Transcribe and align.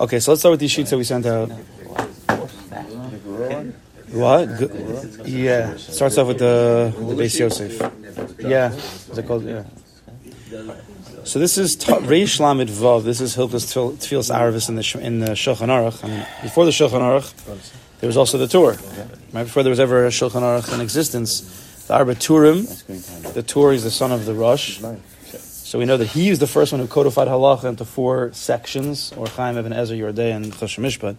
Okay, 0.00 0.18
so 0.20 0.32
let's 0.32 0.40
start 0.40 0.50
with 0.52 0.60
these 0.60 0.70
sheets 0.72 0.90
that 0.90 0.96
we 0.98 1.04
sent 1.04 1.24
out. 1.26 1.48
What? 4.10 4.48
Yeah, 5.26 5.76
starts 5.76 6.18
off 6.18 6.28
with 6.28 6.38
the 6.38 6.92
the 6.96 7.14
Beis 7.14 7.38
Yosef. 7.38 7.80
Yeah, 8.38 8.72
is 8.72 9.18
it 9.18 9.26
called? 9.26 9.44
Yeah. 9.44 9.64
So 11.24 11.38
this 11.38 11.56
is 11.58 11.76
Reish 11.76 12.38
Lamed 12.40 12.68
Vav. 12.70 13.02
This 13.04 13.20
is 13.20 13.36
Hilchas 13.36 13.64
Tfil- 13.72 13.94
Tfilas 13.96 14.30
Aravis 14.34 14.68
in 14.68 14.76
the 14.76 15.06
in 15.06 15.20
the 15.20 15.32
Shulchan 15.32 15.68
Aruch. 15.68 16.02
Before 16.42 16.64
the 16.64 16.70
Shulchan 16.70 17.00
Aruch, 17.00 17.32
there 18.00 18.06
was 18.08 18.16
also 18.16 18.36
the 18.38 18.46
Tur. 18.46 18.76
Right 19.32 19.44
before 19.44 19.62
there 19.62 19.70
was 19.70 19.80
ever 19.80 20.06
a 20.06 20.10
Shulchan 20.10 20.42
Aruch 20.42 20.72
in 20.74 20.80
existence, 20.80 21.84
the 21.86 21.94
Arba 21.94 22.14
Turim, 22.14 23.32
the 23.32 23.42
Tur 23.42 23.72
is 23.72 23.82
the 23.84 23.90
son 23.90 24.12
of 24.12 24.26
the 24.26 24.34
Rosh. 24.34 24.80
So 25.74 25.80
we 25.80 25.86
know 25.86 25.96
that 25.96 26.06
he 26.06 26.28
is 26.28 26.38
the 26.38 26.46
first 26.46 26.70
one 26.70 26.80
who 26.80 26.86
codified 26.86 27.26
halacha 27.26 27.64
into 27.64 27.84
four 27.84 28.32
sections, 28.32 29.10
Orach 29.10 29.30
Chaim 29.30 29.58
Even 29.58 29.72
HaEzer, 29.72 29.98
Yordei, 29.98 30.30
and 30.30 30.52
Choshen 30.52 30.84
Mishpat. 30.84 31.16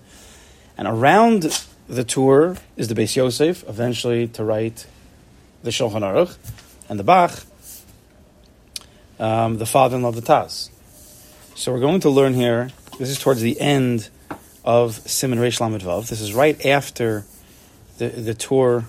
And 0.77 0.87
around 0.87 1.67
the 1.89 2.05
Tur 2.05 2.55
is 2.77 2.87
the 2.87 2.95
Beis 2.95 3.17
Yosef, 3.17 3.67
eventually 3.67 4.29
to 4.29 4.45
write 4.45 4.85
the 5.63 5.71
Shulchan 5.71 6.03
Aruch, 6.03 6.37
and 6.87 6.97
the 6.97 7.03
Bach, 7.03 7.33
um, 9.19 9.57
the 9.57 9.65
father-in-law 9.65 10.07
of 10.07 10.15
the 10.15 10.21
Taz. 10.21 10.69
So 11.55 11.73
we're 11.73 11.81
going 11.81 11.99
to 11.99 12.09
learn 12.09 12.33
here. 12.33 12.69
This 12.97 13.09
is 13.09 13.19
towards 13.19 13.41
the 13.41 13.59
end 13.59 14.07
of 14.63 14.99
Siman 14.99 15.39
Reish 15.39 15.59
Lamed 15.59 15.81
Vav. 15.81 16.07
This 16.07 16.21
is 16.21 16.33
right 16.33 16.65
after 16.65 17.25
the 17.97 18.07
the 18.07 18.33
Tur 18.33 18.85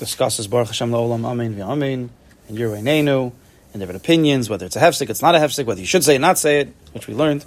discusses 0.00 0.48
Baruch 0.48 0.70
Hashem 0.70 0.90
La'olam 0.90 1.24
Amen 1.24 1.54
V'Amen 1.54 2.08
and 2.48 2.58
Yerwei 2.58 2.82
Neinu 2.82 3.30
and 3.74 3.80
different 3.80 4.00
opinions 4.00 4.48
whether 4.48 4.64
it's 4.64 4.76
a 4.76 4.80
hefsek, 4.80 5.10
it's 5.10 5.20
not 5.20 5.34
a 5.34 5.38
hefsek, 5.38 5.66
whether 5.66 5.80
you 5.80 5.86
should 5.86 6.04
say 6.04 6.14
it, 6.14 6.20
not 6.20 6.38
say 6.38 6.60
it, 6.60 6.74
which 6.92 7.06
we 7.06 7.14
learned. 7.14 7.44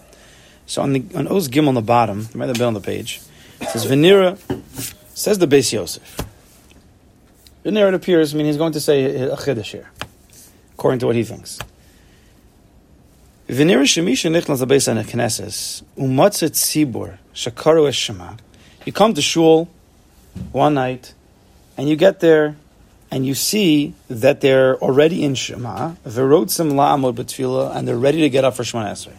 So 0.67 0.81
on 0.81 0.93
the 0.93 1.03
on 1.15 1.27
Oz 1.27 1.47
Gim 1.47 1.67
on 1.67 1.73
the 1.73 1.81
bottom, 1.81 2.27
right 2.35 2.55
bill 2.55 2.67
on 2.67 2.73
the 2.73 2.81
page, 2.81 3.21
it 3.61 3.69
says 3.69 3.85
Venira 3.85 4.37
says 5.15 5.39
the 5.39 5.47
Beis 5.47 5.71
Yosef. 5.73 6.21
Venira 7.63 7.87
it 7.87 7.93
appears. 7.93 8.33
I 8.33 8.37
mean, 8.37 8.45
he's 8.45 8.57
going 8.57 8.73
to 8.73 8.81
say 8.81 9.05
a 9.05 9.35
chiddush 9.35 9.71
here, 9.71 9.89
according 10.73 10.99
to 10.99 11.07
what 11.07 11.15
he 11.15 11.23
thinks. 11.23 11.57
Venira 13.47 13.83
shemisha 13.83 14.29
nichnas 14.29 14.61
abeis 14.61 14.87
knesses 14.93 15.83
umatzet 15.97 16.51
tzibur 16.51 17.17
shakaru 17.33 17.87
es 17.87 17.95
shema. 17.95 18.35
You 18.85 18.91
come 18.91 19.13
to 19.13 19.21
shul 19.21 19.69
one 20.51 20.73
night, 20.73 21.13
and 21.77 21.87
you 21.87 21.95
get 21.95 22.19
there, 22.19 22.57
and 23.09 23.25
you 23.25 23.33
see 23.33 23.93
that 24.09 24.41
they're 24.41 24.77
already 24.77 25.23
in 25.23 25.35
Shema, 25.35 25.93
verotzim 26.05 26.73
la'amod 26.73 27.15
b'tfila, 27.15 27.75
and 27.75 27.87
they're 27.87 27.97
ready 27.97 28.21
to 28.21 28.29
get 28.29 28.43
up 28.43 28.55
for 28.55 28.63
Shema 28.63 28.85
Esrei. 28.85 29.13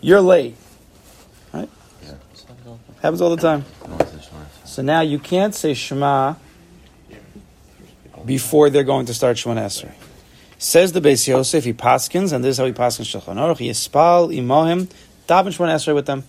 You're 0.00 0.20
late, 0.20 0.54
right? 1.52 1.68
Happens 3.02 3.20
all 3.20 3.34
the 3.34 3.42
time. 3.42 3.64
So 4.64 4.82
now 4.82 5.00
you 5.00 5.18
can't 5.18 5.54
say 5.54 5.74
Shema 5.74 6.34
before 8.24 8.70
they're 8.70 8.84
going 8.84 9.06
to 9.06 9.14
start 9.14 9.38
Shema 9.38 9.56
Esrei. 9.56 9.92
Says 10.58 10.92
the 10.92 11.00
Beis 11.00 11.26
Yosef, 11.26 11.64
he 11.64 11.72
paskins, 11.72 12.32
and 12.32 12.44
this 12.44 12.52
is 12.52 12.58
how 12.58 12.66
he 12.66 12.72
paskins 12.72 13.06
Shulchan 13.06 13.36
Aruch, 13.36 13.66
yispal 13.66 14.34
imohim, 14.36 14.88
daven 15.26 15.52
Shema 15.52 15.68
Esrei 15.70 15.94
with 15.94 16.06
them. 16.06 16.24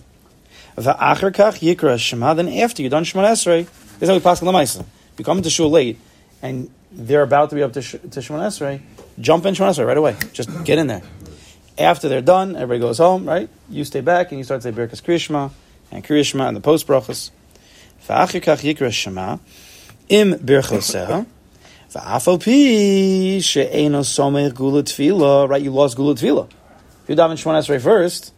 Va'acher 0.76 1.32
kach 1.32 1.58
yikra 1.60 1.98
Shema, 1.98 2.34
then 2.34 2.48
after 2.48 2.82
you're 2.82 2.90
done 2.90 3.04
Shema 3.04 3.24
Esrei, 3.24 3.66
this 3.98 4.02
is 4.02 4.08
how 4.08 4.14
we 4.14 4.20
paskin 4.20 4.46
l'maisa. 4.46 4.84
You 5.18 5.24
come 5.24 5.38
into 5.38 5.50
shul 5.50 5.70
late, 5.70 5.98
and 6.40 6.70
they're 6.92 7.22
about 7.22 7.50
to 7.50 7.56
be 7.56 7.62
up 7.62 7.72
to, 7.74 7.82
sh- 7.82 7.92
to 7.92 8.20
Shemon 8.20 8.40
Esrei, 8.40 8.80
jump 9.18 9.46
in 9.46 9.54
Shemon 9.54 9.70
Esrei 9.70 9.86
right 9.86 9.96
away. 9.96 10.16
Just 10.32 10.64
get 10.64 10.78
in 10.78 10.86
there. 10.86 11.02
After 11.78 12.08
they're 12.08 12.20
done, 12.20 12.56
everybody 12.56 12.80
goes 12.80 12.98
home, 12.98 13.26
right? 13.26 13.48
You 13.68 13.84
stay 13.84 14.00
back 14.00 14.32
and 14.32 14.38
you 14.38 14.44
start 14.44 14.62
to 14.62 14.72
say 14.72 14.76
Birkas 14.76 15.02
Kriyashma 15.02 15.50
and 15.90 16.04
Kriyashma 16.04 16.46
and 16.46 16.56
the 16.56 16.60
post 16.60 16.86
brachas. 16.86 17.30
V'achir 18.06 18.42
kach 18.42 18.62
yikra 18.62 18.92
Shema 18.92 19.38
im 20.08 20.32
birchoseha 20.32 21.26
v'afal 21.92 22.42
pi 22.42 23.40
she'eno 23.40 24.00
somech 24.00 24.54
gula 24.54 24.82
tefillah. 24.82 25.48
Right, 25.48 25.62
you 25.62 25.70
lost 25.70 25.96
gula 25.96 26.14
tefillah. 26.14 26.50
If 27.04 27.08
you 27.08 27.16
daven 27.16 27.32
Shemon 27.32 27.58
Esrei 27.58 27.80
first, 27.80 28.34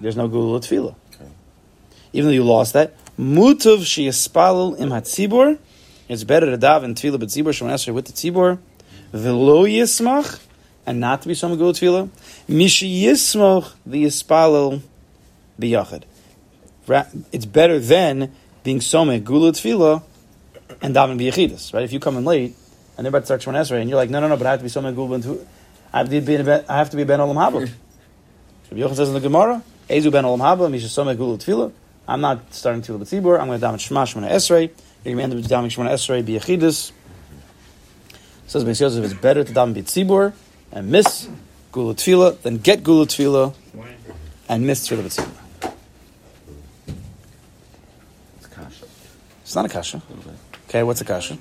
there's 0.00 0.16
no 0.16 0.28
gula 0.28 0.60
tefillah. 0.60 0.94
Even 2.12 2.28
though 2.28 2.34
you 2.34 2.44
lost 2.44 2.72
that, 2.72 2.94
mutav 3.18 3.84
she'yispalel 3.84 4.78
im 4.80 4.90
hatzibur. 4.90 5.58
It's 6.08 6.22
better 6.24 6.46
to 6.46 6.58
daven 6.58 6.94
tefillah 6.94 7.16
b'tzibur 7.18 7.48
Shemon 7.48 7.72
Esrei 7.72 7.92
with 7.92 8.06
the 8.06 8.12
tzibur. 8.12 8.58
V'lo 9.12 9.68
yismach 9.68 10.40
and 10.86 11.00
not 11.00 11.22
to 11.22 11.28
be 11.28 11.34
some 11.34 11.56
gula 11.56 11.72
tefillah. 11.72 12.08
Mishi 12.48 13.02
yismach 13.02 13.74
the 13.84 14.04
yispalel 14.04 14.82
biyachid. 15.60 16.04
Ra- 16.86 17.06
It's 17.32 17.46
better 17.46 17.80
than 17.80 18.32
being 18.62 18.80
some 18.80 19.08
gula 19.20 19.50
tefillah 19.52 20.02
and 20.80 20.94
daven 20.94 21.18
biyachidus. 21.18 21.74
Right? 21.74 21.82
If 21.82 21.92
you 21.92 21.98
come 21.98 22.16
in 22.16 22.24
late 22.24 22.54
and 22.96 23.04
they're 23.04 23.08
about 23.08 23.26
to 23.26 23.26
start 23.26 23.40
Shemon 23.40 23.60
Esrei 23.60 23.80
and 23.80 23.90
you're 23.90 23.98
like, 23.98 24.10
no, 24.10 24.20
no, 24.20 24.28
no, 24.28 24.36
but 24.36 24.46
I 24.46 24.50
have 24.50 24.60
to 24.60 24.64
be 24.64 24.68
some 24.68 24.84
gula 24.94 25.18
tefillah. 25.18 25.44
I 25.92 25.98
have 25.98 26.10
to 26.10 26.20
be 26.20 26.36
ben- 26.42 26.64
I 26.68 26.78
have 26.78 26.90
to 26.90 26.96
be 26.96 27.02
a 27.02 27.06
ben 27.06 27.18
olam 27.18 27.34
haba. 27.34 27.60
Rabbi 28.70 28.82
Yochanan 28.82 28.96
says 28.96 29.08
in 29.08 29.14
the 29.14 29.20
Gemara, 29.20 29.62
Ezu 29.88 30.12
ben 30.12 30.24
olam 30.24 30.38
haba 30.38 30.70
misha 30.70 30.88
some 30.88 31.12
gula 31.16 31.36
tefillah. 31.38 31.72
I'm 32.06 32.20
not 32.20 32.54
starting 32.54 32.82
tefillah 32.82 33.00
b'tzibur. 33.00 33.40
I'm 33.40 33.48
going 33.48 33.58
to 33.58 33.66
daven 33.66 33.80
shema 33.80 34.04
Shemon 34.04 34.30
Esrei. 35.06 35.10
You're 35.10 35.12
commanded 35.12 35.42
to 35.44 35.54
daven 35.54 35.66
Shemon 35.66 35.90
Esrei 35.90 36.22
biyachidus. 36.22 36.92
Says 38.46 38.64
Beis 38.64 38.80
Yosef, 38.80 39.04
it's 39.04 39.14
better 39.14 39.44
to 39.44 39.52
daven 39.52 39.74
b'tzibur 39.74 40.32
and 40.72 40.90
miss 40.90 41.28
gula 41.72 41.94
tefillah 41.94 42.40
than 42.42 42.58
get 42.58 42.82
gula 42.82 43.06
tefillah 43.06 43.54
and 44.48 44.66
miss 44.66 44.88
tefillah 44.88 45.02
b'tzibur. 45.02 45.32
It's 48.38 48.46
kasha. 48.46 48.86
It's 49.42 49.54
not 49.54 49.64
a 49.64 49.68
kasha. 49.68 50.02
Okay, 50.68 50.82
what's 50.82 51.00
a 51.00 51.04
kasha? 51.04 51.38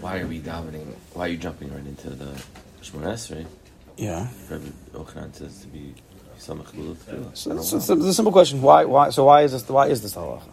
Why 0.00 0.20
are 0.20 0.26
we 0.26 0.40
davening? 0.40 0.94
Why 1.14 1.26
are 1.26 1.28
you 1.28 1.38
jumping 1.38 1.72
right 1.72 1.86
into 1.86 2.10
the 2.10 2.32
Shemon 2.82 3.04
Esrei? 3.04 3.46
Yeah. 3.96 4.28
Rabbi 4.50 4.66
Yochanan 4.92 5.34
says 5.34 5.60
to 5.62 5.68
be 5.68 5.94
samach 6.38 6.74
gula 6.74 6.94
tefillah. 6.94 7.36
So 7.36 7.56
it's, 7.56 7.72
it's, 7.72 7.88
it's 7.88 8.04
a 8.04 8.14
simple 8.14 8.32
question. 8.32 8.60
Why? 8.60 8.84
Why? 8.84 9.10
So 9.10 9.24
why 9.24 9.42
is 9.42 9.52
this? 9.52 9.66
Why 9.68 9.86
is 9.88 10.02
this 10.02 10.14
halacha? 10.14 10.52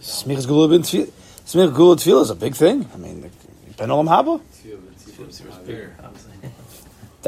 Smichas 0.00 0.46
gula 0.46 0.68
ben 0.68 0.82
tefillah. 0.82 1.10
Smichas 1.46 1.74
gula 1.74 1.96
tefillah 1.96 2.22
is 2.22 2.30
a 2.30 2.34
big 2.34 2.54
thing. 2.54 2.88
I 2.94 2.96
mean, 2.96 3.30
ben 3.76 3.88
olam 3.88 4.08
haba. 4.08 4.40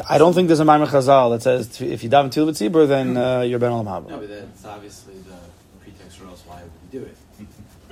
I 0.07 0.17
don't 0.17 0.33
think 0.33 0.47
there's 0.47 0.59
a 0.59 0.65
Maimon 0.65 0.87
Chazal 0.87 1.31
that 1.31 1.41
says 1.41 1.81
if 1.81 2.03
you 2.03 2.09
daven 2.09 2.29
tefillah 2.29 2.51
b'tzibur, 2.51 2.87
then 2.87 3.17
uh, 3.17 3.41
you're 3.41 3.59
ben 3.59 3.71
olam 3.71 4.09
No, 4.09 4.17
but 4.17 4.29
that's 4.29 4.65
obviously 4.65 5.15
the 5.15 5.35
pretext 5.81 6.17
for 6.17 6.27
else 6.27 6.43
why 6.45 6.61
would 6.61 6.71
you 6.91 6.99
do 6.99 7.05
it? 7.05 7.17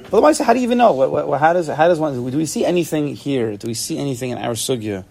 But 0.10 0.22
why? 0.22 0.34
How 0.34 0.54
do 0.54 0.60
you 0.60 0.64
even 0.64 0.78
know? 0.78 0.94
What, 0.94 1.28
what, 1.28 1.40
how 1.40 1.54
does 1.54 1.68
how 1.68 1.88
does 1.88 2.00
one? 2.00 2.14
Do 2.14 2.38
we 2.38 2.46
see 2.46 2.66
anything 2.66 3.16
here? 3.16 3.58
Do 3.58 3.68
we 3.68 3.74
see 3.74 3.98
anything 3.98 4.30
in 4.30 4.38
our 4.38 4.54
sugya? 4.54 5.06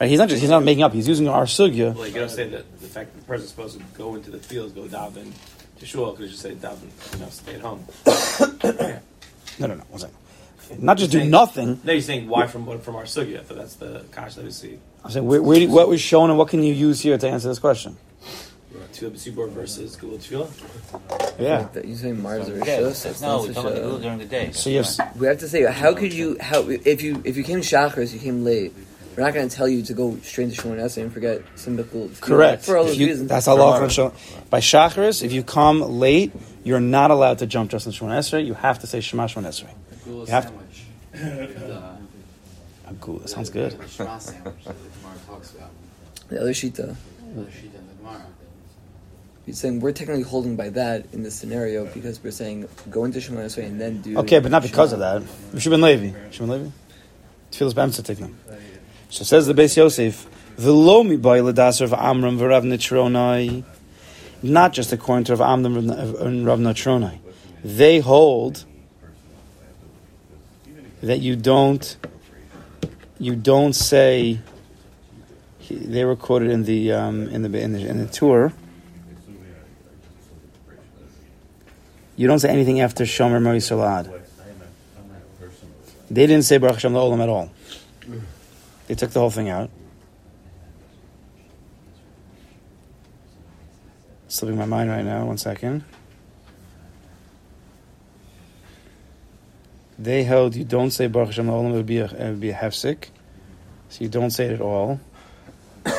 Right, 0.00 0.08
he's 0.08 0.18
not 0.18 0.28
just 0.28 0.40
he's 0.40 0.50
not 0.50 0.64
making 0.64 0.82
up. 0.82 0.92
He's 0.92 1.06
using 1.06 1.28
our 1.28 1.44
sugya. 1.44 1.94
Like 1.94 2.14
you 2.14 2.20
don't 2.20 2.30
say 2.30 2.48
that 2.48 2.80
the 2.80 2.88
fact 2.88 3.12
that 3.12 3.20
the 3.20 3.26
person's 3.26 3.50
supposed 3.50 3.78
to 3.78 3.84
go 3.96 4.14
into 4.14 4.30
the 4.30 4.38
fields, 4.38 4.72
go 4.72 4.82
daven 4.82 5.32
to 5.82 5.88
shul, 5.88 6.12
could 6.12 6.28
just 6.30 6.40
say 6.40 6.54
daven, 6.54 6.88
you 7.12 7.18
know, 7.18 7.28
stay 7.28 7.54
at 7.56 7.60
home. 7.60 7.84
No, 9.58 9.66
no, 9.66 9.74
no. 9.74 9.84
One 9.90 10.00
second. 10.00 10.16
Not 10.82 10.96
just 10.96 11.10
do 11.10 11.22
nothing. 11.24 11.78
No, 11.84 11.92
you're 11.92 12.00
saying 12.00 12.26
why 12.26 12.46
from 12.46 12.78
from 12.80 12.96
our 12.96 13.02
sugya? 13.02 13.46
So 13.46 13.52
that's 13.54 13.74
the 13.74 14.02
kash 14.12 14.34
that 14.36 14.44
we 14.44 14.50
see. 14.50 14.78
I'm 15.04 15.10
saying 15.10 15.26
where, 15.26 15.42
where, 15.42 15.58
do- 15.58 15.68
what 15.68 15.88
was 15.88 16.00
shown 16.00 16.30
and 16.30 16.38
what 16.38 16.48
can 16.48 16.62
you 16.62 16.72
use 16.72 17.00
here 17.00 17.18
to 17.18 17.28
answer 17.28 17.48
this 17.48 17.58
question? 17.58 17.96
Tefillah 18.94 19.10
b'tzibur 19.10 19.50
versus 19.50 19.96
gula 19.96 20.16
tefillah. 20.18 21.38
Yeah. 21.38 21.68
That 21.74 21.84
you 21.84 21.94
say 21.96 22.12
Mars 22.12 22.48
or 22.48 22.56
Yeah, 22.58 22.78
Shos, 22.78 22.82
that's 22.82 23.02
that's 23.02 23.20
no, 23.20 23.28
not 23.28 23.40
we're 23.40 23.46
such 23.48 23.54
talking 23.56 23.70
about 23.70 23.74
the 23.74 23.82
a- 23.84 23.90
Gula 23.90 24.00
during 24.02 24.18
the 24.18 24.24
day. 24.24 24.52
So 24.52 24.70
you 24.70 24.82
have, 24.82 25.16
We 25.20 25.26
have 25.26 25.38
to 25.38 25.48
say, 25.48 25.64
how 25.70 25.92
could 25.94 26.12
you? 26.14 26.38
How 26.40 26.60
if 26.68 27.02
you 27.02 27.20
if 27.24 27.36
you 27.36 27.44
came 27.44 27.60
Shachris, 27.60 28.14
you 28.14 28.20
came 28.20 28.42
late. 28.44 28.72
We're 29.16 29.24
not 29.24 29.34
going 29.34 29.48
to 29.48 29.54
tell 29.54 29.68
you 29.68 29.82
to 29.82 29.92
go 29.94 30.16
straight 30.22 30.54
to 30.54 30.60
Shemon 30.62 30.76
Esrei 30.78 31.02
and 31.02 31.12
forget 31.12 31.42
Simbical. 31.56 32.08
Correct. 32.20 32.64
For 32.64 32.76
all 32.76 32.84
If 32.84 32.90
those 32.90 32.98
you- 32.98 33.06
reasons. 33.08 33.28
that's 33.28 33.46
Allah. 33.48 33.88
Show. 33.90 34.12
By 34.48 34.60
Shacharis, 34.60 35.22
if 35.22 35.32
you 35.32 35.42
come 35.42 35.80
late, 35.82 36.32
you're 36.64 36.80
not 36.80 37.10
allowed 37.10 37.38
to 37.40 37.46
jump 37.46 37.70
just 37.70 37.86
in 37.86 37.92
Shemon 37.92 38.10
Esrei. 38.18 38.46
You 38.46 38.54
have 38.54 38.78
to 38.80 38.86
say 38.86 39.00
Shema 39.00 39.26
Shemon 39.26 39.44
Esrei. 39.44 39.68
Gula 40.04 40.24
You 40.26 40.30
have 40.32 40.46
to- 40.46 41.18
sandwich. 41.18 41.56
the 41.56 41.92
Cool. 43.00 43.18
That 43.18 43.28
sounds 43.28 43.50
good. 43.50 43.76
Shema 43.88 44.18
sandwich 44.18 44.54
that 44.64 44.74
the 44.76 44.88
Gemara 45.00 45.18
talks 45.26 45.50
about. 45.52 45.70
The 46.28 46.40
other 46.40 46.52
Shita. 46.52 46.94
Another 47.34 47.50
sheet 47.50 47.64
in 47.74 47.86
the 47.88 47.94
Gemara. 48.02 48.26
He's 49.46 49.58
saying 49.58 49.80
we're 49.80 49.92
technically 49.92 50.22
holding 50.22 50.56
by 50.56 50.68
that 50.70 51.06
in 51.12 51.22
this 51.22 51.34
scenario 51.34 51.86
because 51.86 52.22
we're 52.22 52.30
saying 52.30 52.68
go 52.90 53.04
into 53.04 53.18
Shemon 53.18 53.44
Esrei 53.46 53.64
and 53.66 53.80
then 53.80 54.00
do. 54.02 54.18
Okay, 54.18 54.38
but 54.38 54.50
not 54.50 54.62
because 54.62 54.90
Shema. 54.90 55.16
of 55.16 55.24
that. 55.52 55.60
Shimon 55.60 55.80
Levi. 55.80 56.12
Shimon 56.30 56.50
Levi. 56.50 56.70
Tefillas 57.50 57.72
b'emtza 57.74 58.02
tiknam. 58.02 58.34
So 59.12 59.24
says 59.24 59.46
the 59.46 59.52
Beis 59.52 59.76
Yosef, 59.76 60.26
"V'lo 60.56 61.06
mi 61.06 61.16
boy 61.16 61.42
l'daser 61.42 61.86
v'amram 61.86 62.38
v'rav 62.38 62.64
nitronai." 62.64 63.62
Not 64.42 64.72
just 64.72 64.90
according 64.90 65.24
to 65.24 65.36
Rav 65.36 65.52
Amram 65.52 65.90
and 65.90 66.46
Rav 66.46 66.58
Nitronai. 66.58 67.18
They 67.62 68.00
hold 68.00 68.64
that 71.02 71.20
you 71.20 71.36
don't, 71.36 71.96
you 73.18 73.36
don't 73.36 73.74
say. 73.74 74.40
They 75.70 76.06
were 76.06 76.16
quoted 76.16 76.50
in 76.50 76.64
the 76.64 76.92
um, 76.92 77.28
in 77.28 77.42
the 77.42 77.60
in 77.60 77.72
the 77.74 77.86
in 77.86 77.98
the 77.98 78.06
Tur. 78.06 78.52
you 82.16 82.26
don't 82.26 82.38
say 82.38 82.48
anything 82.48 82.80
after 82.80 83.04
Shomer 83.04 83.40
Moisalad. 83.42 84.10
They 86.10 86.26
didn't 86.26 86.44
say 86.44 86.56
Baruch 86.56 86.76
Hashem 86.76 86.94
Olam 86.94 87.22
at 87.22 87.28
all. 87.28 87.50
They 88.92 88.96
took 88.96 89.12
the 89.12 89.20
whole 89.20 89.30
thing 89.30 89.48
out. 89.48 89.70
Slipping 94.28 94.58
my 94.58 94.66
mind 94.66 94.90
right 94.90 95.02
now. 95.02 95.24
One 95.24 95.38
second. 95.38 95.82
They 99.98 100.24
held 100.24 100.54
you 100.54 100.64
don't 100.64 100.90
say 100.90 101.06
Baruch 101.06 101.28
Hashem 101.28 101.46
Olam. 101.46 101.70
It 101.70 101.72
would 101.72 101.86
be 101.86 102.00
a, 102.00 102.04
it 102.04 102.28
would 102.32 102.40
be 102.40 102.50
a 102.50 102.54
hefsek. 102.54 103.06
So 103.88 104.04
you 104.04 104.10
don't 104.10 104.28
say 104.28 104.44
it 104.44 104.52
at 104.52 104.60
all. 104.60 105.00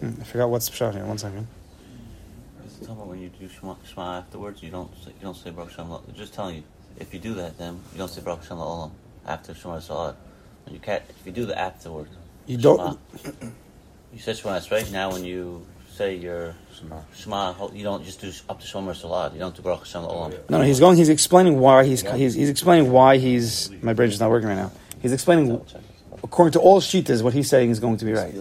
Hmm, 0.00 0.20
I 0.20 0.24
forgot 0.24 0.48
what's 0.48 0.70
pshat 0.70 0.94
here. 0.94 1.04
One 1.04 1.18
second. 1.18 1.46
It's 2.64 2.78
talking 2.78 2.94
about 2.94 3.06
when 3.06 3.20
you 3.20 3.28
do 3.28 3.48
Shema 3.48 3.76
afterwards, 4.18 4.62
you 4.62 4.70
don't 4.70 4.90
say, 5.02 5.10
you 5.10 5.22
don't 5.22 5.36
say 5.36 5.50
Baruch 5.50 5.72
Shem. 5.72 5.94
Just 6.14 6.34
telling 6.34 6.56
you, 6.56 6.62
if 6.98 7.12
you 7.12 7.20
do 7.20 7.34
that, 7.34 7.58
then 7.58 7.80
you 7.92 7.98
don't 7.98 8.08
say 8.08 8.22
Baruch 8.22 8.44
Shem 8.44 8.58
Olam 8.58 8.90
after 9.26 9.54
Shema 9.54 9.80
Salat. 9.80 10.16
You 10.70 10.78
can't. 10.78 11.02
If 11.08 11.26
you 11.26 11.32
do 11.32 11.46
the 11.46 11.58
afterwards, 11.58 12.10
You 12.46 12.56
don't. 12.56 12.98
Shema, 13.22 13.32
you 14.12 14.18
said 14.20 14.36
Shema 14.36 14.60
right 14.70 14.90
now. 14.92 15.12
When 15.12 15.24
you 15.24 15.66
say 15.92 16.16
your 16.16 16.54
Shema. 16.74 17.00
Shema, 17.14 17.68
you 17.72 17.84
don't 17.84 18.04
just 18.04 18.20
do 18.20 18.32
up 18.48 18.60
to 18.60 18.66
Shema 18.66 18.92
Salat. 18.92 19.32
You 19.32 19.40
don't 19.40 19.54
do 19.54 19.62
Baruch 19.62 19.86
Shem 19.86 20.02
Olam. 20.02 20.30
No, 20.48 20.58
no, 20.58 20.64
he's 20.64 20.80
going. 20.80 20.96
He's 20.96 21.08
explaining 21.08 21.58
why 21.58 21.84
he's 21.84 22.02
he's, 22.02 22.34
he's 22.34 22.48
explaining 22.48 22.90
why 22.90 23.18
he's. 23.18 23.70
My 23.82 23.92
brain 23.92 24.08
is 24.08 24.20
not 24.20 24.30
working 24.30 24.48
right 24.48 24.56
now. 24.56 24.72
He's 25.02 25.12
explaining, 25.12 25.60
according 26.22 26.52
to 26.52 26.60
all 26.60 26.80
shitas, 26.80 27.22
what 27.22 27.34
he's 27.34 27.48
saying 27.48 27.70
is 27.70 27.78
going 27.80 27.98
to 27.98 28.04
be 28.06 28.12
right. 28.12 28.34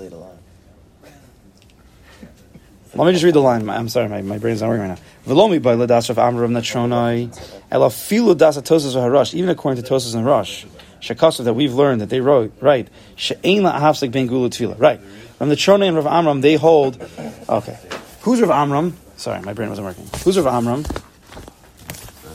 Let 2.96 3.08
me 3.08 3.12
just 3.12 3.24
read 3.24 3.34
the 3.34 3.42
line. 3.42 3.68
I'm 3.70 3.90
sorry, 3.90 4.08
my, 4.08 4.22
my 4.22 4.38
brain's 4.38 4.62
not 4.62 4.70
working 4.70 4.88
right 4.88 5.00
now. 5.00 5.34
Velomi 5.34 5.60
by 5.60 5.74
Ladas 5.76 6.12
of 6.12 6.20
Amr 6.20 6.44
of 6.44 6.52
Natronai, 6.52 7.36
Ela 7.72 7.88
Filu 7.88 8.38
Das 8.38 8.58
Tosas 8.58 8.94
Harash, 8.96 9.34
even 9.34 9.50
according 9.50 9.82
to 9.82 9.90
Tosas 9.90 10.14
and 10.14 10.26
Rosh, 10.26 10.66
Shakasa 11.02 11.44
that 11.46 11.56
we've 11.56 11.74
learned 11.74 12.02
that 12.02 12.10
they 12.10 12.22
wrote, 12.22 12.54
right, 12.62 12.88
She'ain 13.16 13.64
La 13.64 13.80
Ahavsik 13.80 14.12
Ben 14.12 14.30
Tfila, 14.30 14.80
right. 14.80 15.02
From 15.40 15.50
the 15.50 15.56
Tronai 15.56 15.88
and 15.88 15.98
Rav 15.98 16.06
Amram, 16.06 16.42
they 16.42 16.54
hold, 16.54 17.02
okay. 17.50 17.80
Who's 18.22 18.40
Rav 18.40 18.52
Amram? 18.52 18.96
Sorry, 19.18 19.42
my 19.42 19.54
brain 19.54 19.70
wasn't 19.70 19.88
working. 19.88 20.08
Who's 20.24 20.38
Rav 20.38 20.54
Amram? 20.54 20.86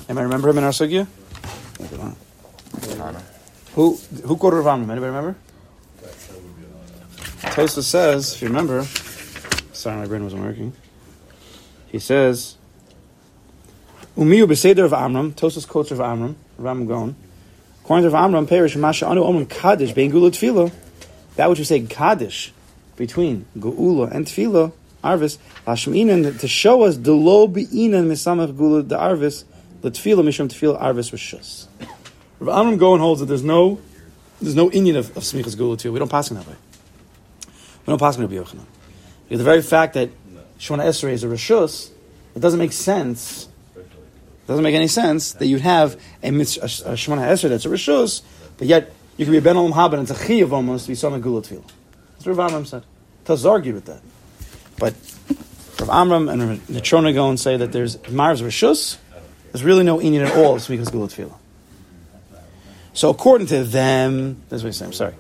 Anybody 0.08 0.24
remember 0.24 0.48
him 0.48 0.58
in 0.58 0.64
our 0.64 0.70
sugya? 0.70 1.06
Who 3.74 3.96
who 4.24 4.36
quoted 4.36 4.56
Rav 4.56 4.66
Amram? 4.66 4.90
Anybody 4.90 5.12
remember? 5.12 5.36
Tosa 7.42 7.82
says, 7.82 8.34
if 8.34 8.42
you 8.42 8.48
remember, 8.48 8.84
sorry, 9.78 9.96
my 9.96 10.06
brain 10.06 10.24
wasn't 10.24 10.42
working. 10.42 10.72
He 11.86 11.98
says, 11.98 12.56
Umiyu 14.16 14.46
b'seder 14.46 14.84
of 14.84 14.92
Amram. 14.92 15.32
Tosa's 15.32 15.64
quotes 15.64 15.90
of 15.90 16.00
Amram. 16.00 16.36
Ram 16.58 16.86
going. 16.86 17.14
According 17.84 18.10
to 18.10 18.16
Amram, 18.16 18.46
perish 18.46 18.76
masha 18.76 19.06
anu 19.06 19.22
omrim 19.22 19.48
kaddish 19.48 19.92
bein 19.92 20.10
gula 20.10 20.30
tefillah. 20.30 20.72
That 21.36 21.48
which 21.48 21.60
you 21.60 21.64
say 21.64 21.80
kaddish 21.82 22.52
between 22.96 23.46
geula 23.56 24.10
and 24.10 24.26
tefillah 24.26 24.72
arvis 25.04 25.38
lashminan 25.64 26.38
to 26.40 26.48
show 26.48 26.82
us 26.82 26.96
the 26.96 27.12
lo 27.12 27.46
beinan 27.46 28.08
misamach 28.08 28.56
gula 28.56 28.82
the 28.82 28.98
arvis 28.98 29.44
the 29.82 29.90
tefillah 29.92 30.24
mishum 30.24 30.48
tefillah 30.48 30.82
arvis 30.82 31.12
rishus. 31.12 31.68
Rav 32.40 32.58
Amram 32.58 32.76
go 32.76 32.92
and 32.92 33.00
holds 33.00 33.20
that 33.20 33.26
there's 33.26 33.44
no 33.44 33.80
there's 34.42 34.56
no 34.56 34.68
inyan 34.70 34.96
of, 34.96 35.16
of 35.16 35.22
smichas 35.22 35.56
gula 35.56 35.76
tefillah. 35.76 35.92
We 35.92 35.98
don't 36.00 36.10
pass 36.10 36.30
him 36.30 36.36
that 36.36 36.46
way. 36.46 36.56
We 37.86 37.92
don't 37.92 38.00
pass 38.00 38.16
him 38.16 38.28
to 38.28 38.34
Yochanan. 38.34 38.66
The 39.28 39.44
very 39.44 39.62
fact 39.62 39.94
that 39.94 40.10
Shemona 40.58 40.84
Esrei 40.84 41.12
is 41.12 41.24
a 41.24 41.28
rishus, 41.28 41.90
it 42.34 42.40
doesn't 42.40 42.58
make 42.58 42.72
sense. 42.72 43.48
It 43.76 44.46
doesn't 44.46 44.64
make 44.64 44.74
any 44.74 44.88
sense 44.88 45.32
that 45.32 45.46
you'd 45.46 45.60
have 45.60 46.00
a, 46.22 46.30
mitz- 46.30 46.58
a, 46.58 46.90
a 46.90 46.94
Shemona 46.94 47.28
Esrei 47.28 47.50
that's 47.50 47.66
a 47.66 47.68
rishus, 47.68 48.22
but 48.56 48.66
yet 48.66 48.92
you 49.16 49.24
could 49.24 49.32
be 49.32 49.38
a 49.38 49.42
Ben 49.42 49.56
Olam 49.56 49.72
Haba 49.72 49.94
and 49.94 50.02
it's 50.02 50.10
a 50.10 50.24
chiyav 50.24 50.52
almost 50.52 50.84
to 50.84 50.88
be 50.88 50.94
some 50.94 51.20
gula 51.20 51.42
tefillah. 51.42 51.70
That's 52.14 52.26
what 52.26 52.36
Rav 52.36 52.48
Amram 52.50 52.64
said. 52.64 52.84
Taz 53.24 53.44
argued 53.44 53.74
with 53.74 53.84
that. 53.86 54.00
But 54.78 54.94
Rav 55.80 55.90
Amram 55.90 56.28
and 56.28 56.48
Rav 56.48 56.58
Netrona 56.68 57.12
go 57.12 57.28
and 57.28 57.38
say 57.38 57.56
that 57.56 57.72
there's 57.72 57.98
Marv's 58.08 58.42
Rishus, 58.42 58.96
there's 59.52 59.64
really 59.64 59.84
no 59.84 59.98
inyan 59.98 60.26
at 60.26 60.36
all 60.36 60.54
of 60.54 60.62
Smichas 60.62 60.90
Gula 60.90 61.08
Tefillah. 61.08 61.34
So 62.94 63.10
according 63.10 63.48
to 63.48 63.64
them, 63.64 64.42
that's 64.48 64.62
what 64.62 64.68
he's 64.68 64.76
saying, 64.76 64.92
sorry. 64.92 65.14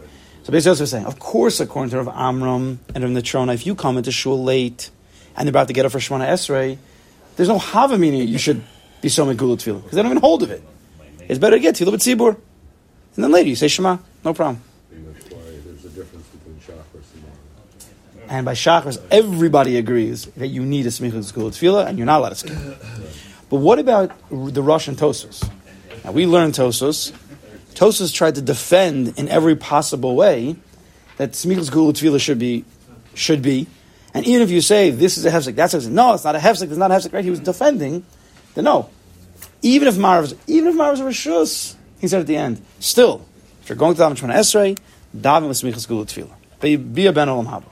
So 0.48 0.52
basically 0.52 0.70
that's 0.70 0.80
he's 0.80 0.90
saying. 0.92 1.04
Of 1.04 1.18
course, 1.18 1.60
according 1.60 1.90
to 1.90 1.98
Rav 1.98 2.08
Amram 2.08 2.80
and 2.94 3.04
Rav 3.04 3.12
Netrona, 3.12 3.52
if 3.52 3.66
you 3.66 3.74
come 3.74 3.98
into 3.98 4.10
shul 4.10 4.42
late 4.42 4.88
and 5.36 5.46
they're 5.46 5.50
about 5.50 5.66
to 5.66 5.74
get 5.74 5.84
up 5.84 5.92
for 5.92 5.98
Shemona 5.98 6.26
Esrei, 6.26 6.78
there's 7.36 7.50
no 7.50 7.58
Hava 7.58 7.98
meaning 7.98 8.26
you 8.26 8.38
should 8.38 8.64
be 9.02 9.10
so 9.10 9.26
Gula 9.34 9.58
Tefillah, 9.58 9.82
because 9.82 9.96
they 9.96 10.00
don't 10.00 10.10
even 10.10 10.22
hold 10.22 10.42
of 10.42 10.50
it. 10.50 10.62
It's 11.28 11.38
better 11.38 11.56
to 11.56 11.60
get 11.60 11.74
Tefillah 11.74 11.96
B'tzibur. 11.96 12.28
And 12.30 13.24
then 13.24 13.30
later 13.30 13.50
you 13.50 13.56
say 13.56 13.68
Shema, 13.68 13.98
no 14.24 14.32
problem. 14.32 14.62
Chakras 16.66 17.04
and 18.30 18.46
by 18.46 18.54
Shachris, 18.54 19.02
everybody 19.10 19.76
agrees 19.76 20.24
that 20.38 20.46
you 20.46 20.64
need 20.64 20.86
a 20.86 20.88
smichas 20.88 21.24
school 21.24 21.50
tefillah, 21.50 21.86
and 21.86 21.98
you're 21.98 22.06
not 22.06 22.20
allowed 22.20 22.30
to 22.30 22.36
skip. 22.36 22.56
But 23.50 23.56
what 23.56 23.78
about 23.78 24.12
the 24.30 24.62
Russian 24.62 24.96
Tosos? 24.96 25.46
Now 26.06 26.12
we 26.12 26.24
learned 26.24 26.54
Tosos. 26.54 27.12
Tosos 27.74 28.12
tried 28.12 28.34
to 28.36 28.42
defend 28.42 29.18
in 29.18 29.28
every 29.28 29.56
possible 29.56 30.16
way 30.16 30.56
that 31.16 31.32
smichas 31.32 31.66
school 31.66 31.92
tefillah 31.92 32.20
should 32.20 32.38
be, 32.38 32.64
should 33.14 33.42
be. 33.42 33.66
And 34.14 34.26
even 34.26 34.42
if 34.42 34.50
you 34.50 34.60
say 34.60 34.90
this 34.90 35.18
is 35.18 35.26
a 35.26 35.30
hefsek, 35.30 35.54
that's 35.54 35.74
a 35.74 35.78
hefsek. 35.78 35.90
No, 35.90 36.14
it's 36.14 36.24
not 36.24 36.34
a 36.34 36.38
hefsek. 36.38 36.68
It's 36.68 36.76
not 36.76 36.90
a 36.90 36.94
hefsek. 36.94 37.12
Right? 37.12 37.24
He 37.24 37.30
was 37.30 37.40
defending. 37.40 38.04
Then 38.54 38.64
no. 38.64 38.90
Even 39.62 39.88
if 39.88 39.94
Marav, 39.96 40.36
even 40.46 40.70
if 40.70 40.76
Marav 40.76 40.92
was 40.92 41.00
a 41.00 41.04
rishus, 41.04 41.74
he 42.00 42.08
said 42.08 42.20
at 42.20 42.26
the 42.26 42.36
end, 42.36 42.62
still, 42.80 43.26
if 43.62 43.68
you're 43.68 43.76
going 43.76 43.94
to 43.94 44.02
Daven 44.02 44.16
Shemona 44.16 44.34
Esrei, 44.34 44.78
daven 45.16 45.48
with 45.48 45.56
smichas 45.56 45.80
school 45.80 46.04
tefillah. 46.04 46.34
Be, 46.60 47.06
a 47.06 47.12
ben 47.12 47.28
olam 47.28 47.46
haba 47.46 47.64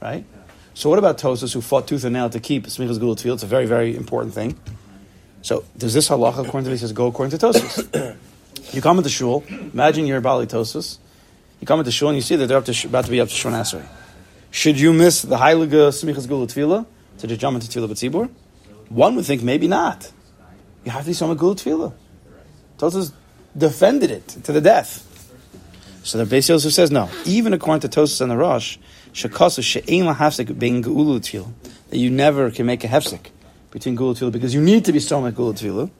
right? 0.00 0.24
So 0.74 0.90
what 0.90 0.98
about 0.98 1.18
Tosos 1.18 1.54
who 1.54 1.60
fought 1.60 1.88
tooth 1.88 2.04
and 2.04 2.12
nail 2.12 2.30
to 2.30 2.40
keep 2.40 2.66
Smichas 2.66 3.00
Gula 3.00 3.16
Tefillah? 3.16 3.34
It's 3.34 3.42
a 3.42 3.46
very, 3.46 3.66
very 3.66 3.96
important 3.96 4.34
thing. 4.34 4.58
So 5.42 5.64
does 5.76 5.94
this 5.94 6.08
halacha, 6.08 6.46
according 6.46 6.64
to 6.64 6.70
this, 6.70 6.80
says 6.80 6.92
go 6.92 7.06
according 7.06 7.38
to 7.38 7.46
Tosos? 7.46 8.16
You 8.72 8.82
come 8.82 8.98
into 8.98 9.10
shul, 9.10 9.44
imagine 9.48 10.06
you're 10.06 10.20
Bali 10.20 10.46
Tosos, 10.46 10.98
you 11.60 11.66
come 11.66 11.78
into 11.78 11.90
shul 11.90 12.08
and 12.08 12.16
you 12.16 12.22
see 12.22 12.36
that 12.36 12.46
they're 12.46 12.60
to, 12.60 12.86
about 12.86 13.04
to 13.04 13.10
be 13.10 13.20
up 13.20 13.28
to 13.28 13.34
Esrei. 13.34 13.86
Should 14.50 14.78
you 14.78 14.92
miss 14.92 15.22
the 15.22 15.36
Heilige 15.36 15.88
Smichas 15.92 16.28
Gula 16.28 16.46
Tefillah 16.46 16.86
to 17.18 17.26
just 17.26 17.40
jump 17.40 17.54
into 17.56 17.68
Tefillah 17.68 17.90
B'tzibur? 17.90 18.30
One 18.88 19.16
would 19.16 19.24
think 19.24 19.42
maybe 19.42 19.68
not. 19.68 20.10
You 20.84 20.92
have 20.92 21.02
to 21.02 21.08
be 21.08 21.14
Smichas 21.14 21.38
Gula 21.38 21.54
Tefillah. 21.54 21.92
Tosos 22.78 23.12
defended 23.56 24.10
it 24.10 24.28
to 24.28 24.52
the 24.52 24.60
death. 24.60 25.02
So 26.02 26.22
the 26.22 26.36
Beis 26.36 26.48
Yosef 26.48 26.72
says 26.72 26.90
no. 26.90 27.10
Even 27.24 27.52
according 27.52 27.88
to 27.88 28.00
Tosos 28.00 28.20
and 28.20 28.30
the 28.30 28.36
Rosh, 28.36 28.78
shekasu 29.12 29.62
she'ein 29.62 30.04
lahafsek 30.04 30.58
bein 30.58 30.82
geulu 30.82 31.18
tefillah, 31.20 31.52
that 31.90 31.98
you 31.98 32.10
never 32.10 32.50
can 32.50 32.66
make 32.66 32.84
a 32.84 32.86
hefsek 32.86 33.30
between 33.70 33.94
gula 33.94 34.14
tefillah 34.14 34.32
because 34.32 34.54
you 34.54 34.60
need 34.60 34.84
to 34.84 34.92
be 34.92 35.00
strong 35.00 35.26
at 35.26 35.34
gula 35.34 35.54
tefillah. 35.54 35.90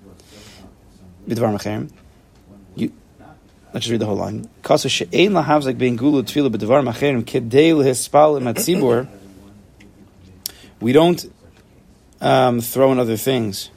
You. 2.76 2.92
Let's 3.72 3.84
just 3.84 3.90
read 3.90 4.00
the 4.00 4.06
whole 4.06 4.16
line. 4.16 4.48
Kasu 4.62 4.88
she'ein 4.88 5.32
lahafsek 5.32 5.76
bein 5.76 5.96
gula 5.96 6.22
tefillah 6.22 6.50
b'dvar 6.50 6.86
mecherim 6.86 7.24
kedei 7.24 7.72
lehispal 7.72 8.36
im 8.36 8.44
hatzibur. 8.44 9.08
We 10.80 10.92
don't 10.92 11.24
um, 12.20 12.60
throw 12.60 12.92
in 12.92 12.98
other 12.98 13.16
things. 13.16 13.70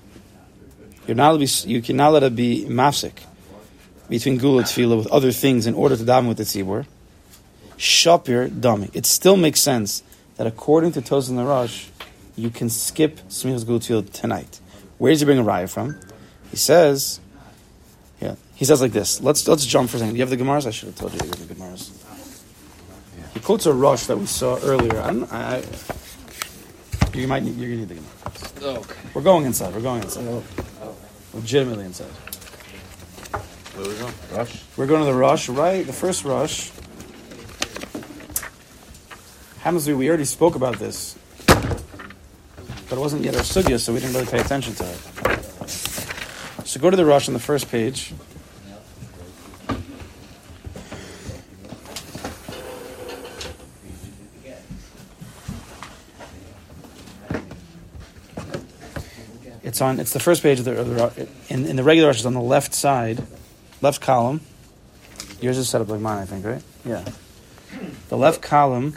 You're 1.08 1.16
not 1.16 1.66
you 1.66 1.82
cannot 1.82 2.14
let 2.14 2.24
it 2.24 2.36
be 2.36 2.66
mafsek 2.68 3.14
between 4.10 4.38
gula 4.38 4.64
tefillah 4.64 4.98
with 4.98 5.08
other 5.08 5.32
things 5.32 5.66
in 5.66 5.74
order 5.74 5.96
to 5.96 6.04
daven 6.04 6.28
with 6.28 6.38
the 6.38 6.44
tzibur. 6.44 6.86
Shapir 7.78 8.50
dami. 8.50 8.94
It 8.94 9.06
still 9.06 9.38
makes 9.38 9.62
sense 9.62 10.04
that 10.36 10.46
according 10.46 10.92
to 10.94 11.02
Toz 11.02 11.30
and 11.30 11.38
the 11.38 11.46
Rosh, 11.46 11.88
you 12.36 12.50
can 12.50 12.70
skip 12.70 13.18
smichas 13.30 13.66
gula 13.66 13.80
tefillah 13.80 14.12
tonight. 14.12 14.60
Where 14.98 15.12
does 15.12 15.22
he 15.22 15.26
bring 15.26 15.40
a 15.40 15.44
raya 15.44 15.70
from? 15.70 15.98
He 16.52 16.58
says, 16.58 17.20
he 18.60 18.66
says 18.66 18.82
like 18.82 18.92
this. 18.92 19.22
Let's 19.22 19.48
let's 19.48 19.66
jump 19.66 19.90
for 19.90 19.96
a 19.96 20.00
second. 20.02 20.16
Do 20.16 20.20
you 20.20 20.28
have 20.28 20.30
the 20.30 20.36
Gemaras? 20.36 20.68
I 20.68 20.72
should 20.72 20.88
have 20.88 20.98
told 20.98 21.14
you 21.14 21.20
you 21.24 21.30
have 21.30 21.48
the 21.48 21.56
Gemaras. 21.56 21.92
He 23.34 23.40
quotes 23.40 23.66
a 23.66 23.72
Rosh 23.74 24.04
that 24.08 24.18
we 24.18 24.26
saw 24.26 24.60
earlier. 24.62 25.00
I 25.00 25.08
don't. 25.08 25.32
I, 25.32 25.56
I, 25.56 25.64
you 27.18 27.26
might 27.26 27.44
need, 27.44 27.56
you're 27.56 27.70
gonna 27.70 27.86
need 27.86 27.88
the 27.88 27.96
Gemara. 27.96 28.80
Okay. 28.80 29.00
We're 29.14 29.22
going 29.22 29.46
inside. 29.46 29.74
We're 29.74 29.80
going 29.80 30.04
inside. 30.04 30.26
Oh. 30.28 30.44
Legitimately 31.34 31.86
inside. 31.86 32.12
Where 33.78 33.88
we 33.88 33.96
going? 33.96 34.14
Rosh? 34.34 34.62
We're 34.76 34.88
going 34.88 35.06
to 35.06 35.06
the 35.06 35.18
Rosh, 35.18 35.48
right? 35.48 35.88
The 35.88 35.94
first 35.94 36.26
Rosh. 36.26 36.70
Hamzu, 39.64 39.98
we 39.98 40.10
already 40.10 40.26
spoke 40.26 40.56
about 40.56 40.80
this, 40.80 41.18
but 41.46 42.92
it 42.92 43.00
wasn't 43.00 43.24
yet 43.24 43.36
our 43.36 43.42
sugya, 43.42 43.80
so 43.80 43.94
we 43.94 44.02
didn't 44.02 44.16
really 44.16 44.30
pay 44.30 44.40
attention 44.40 44.74
to 44.76 44.84
it. 44.84 44.98
So 46.66 46.80
go 46.82 46.90
to 46.90 46.98
the 46.98 47.06
Rosh 47.06 47.30
on 47.30 47.34
the 47.34 47.40
first 47.40 47.72
page. 47.72 48.14
It's 59.80 59.82
on. 59.82 60.00
It's 60.02 60.12
the 60.12 60.20
first 60.20 60.44
page 60.44 60.60
of 60.60 60.66
the, 60.66 60.78
of 60.78 60.90
the 60.90 61.28
in, 61.48 61.66
in 61.66 61.78
the 61.78 61.84
regular 61.84 62.10
Rosh. 62.10 62.18
It's 62.18 62.26
on 62.26 62.34
the 62.34 62.42
left 62.42 62.74
side, 62.74 63.24
left 63.82 64.02
column. 64.02 64.42
Yours 65.40 65.58
is 65.58 65.70
set 65.70 65.80
up 65.80 65.88
like 65.88 66.02
mine, 66.02 66.18
I 66.22 66.26
think, 66.26 66.46
right? 66.46 66.62
Yeah. 66.84 67.06
The 68.10 68.18
left 68.18 68.42
column, 68.42 68.92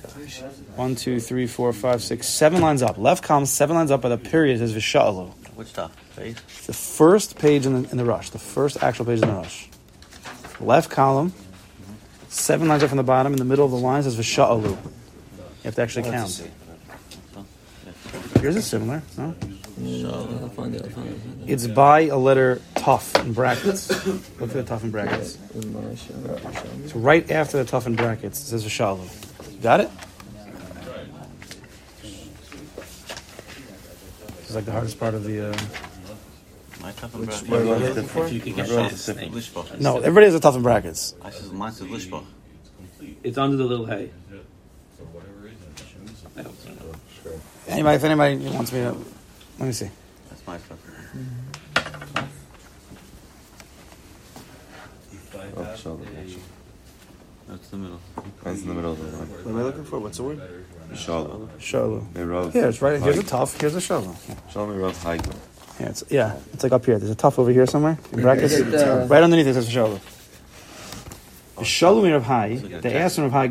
one, 0.75 0.97
two, 0.97 1.21
three, 1.21 1.47
four, 1.47 1.73
five, 1.73 2.03
six, 2.03 2.27
seven 2.27 2.61
lines 2.61 2.83
up. 2.83 2.99
Left 2.99 3.23
column, 3.23 3.47
seven 3.47 3.77
lines 3.77 3.93
up 3.93 4.01
by 4.01 4.09
the 4.09 4.19
period 4.19 4.59
says 4.59 4.75
Visha'alu. 4.75 5.31
Which 5.55 5.69
stuff? 5.69 5.95
Face? 6.17 6.41
The 6.67 6.73
first 6.73 7.39
page 7.39 7.65
in 7.65 7.85
the, 7.85 7.91
in 7.93 7.97
the 7.97 8.05
Rosh, 8.05 8.31
the 8.31 8.41
first 8.41 8.83
actual 8.83 9.05
page 9.05 9.23
in 9.23 9.29
the 9.29 9.35
Rosh. 9.35 9.69
Left 10.59 10.91
column, 10.91 11.33
seven 12.29 12.67
lines 12.67 12.83
up 12.83 12.89
from 12.89 12.97
the 12.97 13.05
bottom. 13.05 13.33
In 13.33 13.39
the 13.39 13.45
middle 13.45 13.65
of 13.65 13.71
the 13.71 13.79
line 13.79 14.03
says 14.03 14.17
Visha'alu. 14.17 14.65
You 14.65 14.79
have 15.63 15.77
to 15.77 15.83
actually 15.83 16.11
count. 16.11 16.43
Yours 18.43 18.57
is 18.57 18.67
similar, 18.67 19.01
no? 19.17 19.37
I'll 19.79 20.49
find 20.51 20.75
it. 20.75 20.83
I'll 20.83 20.91
find 20.91 21.09
it. 21.09 21.51
It's 21.51 21.67
by 21.67 22.01
a 22.03 22.17
letter 22.17 22.61
tough 22.75 23.15
in 23.17 23.33
brackets. 23.33 23.89
Look 24.07 24.23
for 24.39 24.47
the 24.47 24.63
tough 24.63 24.85
in 24.85 24.91
brackets. 24.91 25.39
In. 25.55 25.97
So 26.89 26.99
right 26.99 27.29
after 27.31 27.59
the 27.59 27.65
tough 27.65 27.87
in 27.87 27.97
brackets, 27.97 28.41
it 28.41 28.47
says 28.47 28.65
Vishalu. 28.65 29.63
Got 29.63 29.81
it? 29.81 29.91
This 34.39 34.51
is 34.51 34.57
like 34.57 34.65
the 34.65 34.73
hardest 34.73 34.99
part 34.99 35.15
of 35.15 35.25
the. 35.25 35.51
Uh... 35.51 35.57
My 36.83 36.91
tough 36.93 37.15
and 37.15 37.27
What 37.27 37.61
are 37.61 37.65
you 37.65 37.75
looking 37.77 38.05
for? 38.05 38.27
If 38.27 38.33
you 38.33 38.41
could 38.41 38.57
get 38.57 38.65
Everyone's 38.67 38.91
this 38.93 39.07
different. 39.07 39.33
thing. 39.33 39.43
Lishbach. 39.43 39.81
No, 39.81 39.99
everybody 39.99 40.27
has 40.27 40.35
a 40.35 40.41
tough 40.41 40.57
in 40.57 40.63
brackets. 40.63 41.15
I 41.23 41.31
said 41.31 41.53
mine 41.53 41.73
says 41.73 41.87
Lishbach. 41.87 42.25
It's 43.23 43.39
under 43.39 43.57
the 43.57 43.65
little 43.65 43.87
hay. 43.87 44.11
I 46.37 46.43
hope 46.43 46.55
so. 46.61 46.71
Anybody, 47.69 47.97
if 47.97 48.05
anybody 48.05 48.37
wants 48.49 48.73
me 48.73 48.81
to, 48.81 48.97
let 49.59 49.67
me 49.67 49.73
see. 49.73 49.91
That's 50.29 50.47
my 50.47 50.59
stuff. 50.59 50.79
Oh, 55.57 55.77
shoulder. 55.77 56.05
That's 57.49 57.69
the 57.69 57.77
middle. 57.77 58.01
That's 58.43 58.63
in 58.63 58.69
the 58.69 58.75
middle 58.75 58.93
of 58.93 58.99
the 58.99 59.17
line. 59.17 59.29
What 59.29 59.47
am 59.51 59.59
I 59.59 59.63
looking 59.63 59.85
for? 59.85 59.99
What's 59.99 60.17
the 60.17 60.23
word? 60.23 60.41
Shoulder. 60.95 61.49
Shalu. 61.59 62.07
Mirov. 62.13 62.55
Yeah, 62.55 62.69
it's 62.69 62.81
right. 62.81 63.01
Here's 63.01 63.19
a 63.19 63.23
tough. 63.23 63.61
Here's 63.61 63.75
a 63.75 63.79
shalu. 63.79 64.15
Yeah. 64.29 64.51
Shoulder 64.51 64.75
Mirov 64.75 64.95
Haiko. 65.05 65.35
Yeah, 65.81 65.89
it's 65.89 66.05
yeah. 66.09 66.37
It's 66.53 66.63
like 66.63 66.73
up 66.73 66.85
here. 66.85 66.99
There's 66.99 67.11
a 67.11 67.15
tough 67.15 67.39
over 67.39 67.51
here 67.51 67.67
somewhere 67.67 67.99
in 68.13 68.23
brackets. 68.23 68.55
Is 68.55 68.73
it, 68.73 68.75
uh, 68.75 69.07
right 69.07 69.23
underneath 69.23 69.47
it 69.47 69.55
says 69.55 69.69
shalu. 69.69 70.01
The 71.59 71.65
shalom 71.65 72.13
of 72.13 72.25
Hai. 72.25 72.57
The 72.57 72.97
asking 72.97 73.25
of 73.25 73.33
Hai 73.33 73.49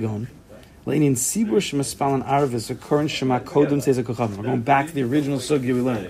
Leinin 0.85 1.13
sibur 1.13 1.57
shemaspalan 1.57 2.25
arvis 2.25 2.69
a 2.71 2.75
current 2.75 3.11
shema 3.11 3.39
kodem 3.39 3.81
says 3.83 3.99
a 3.99 4.03
kochavim. 4.03 4.37
We're 4.37 4.43
going 4.43 4.61
back 4.61 4.87
to 4.87 4.93
the 4.93 5.03
original 5.03 5.37
sugya 5.37 5.75
we 5.75 5.81
learned 5.81 6.09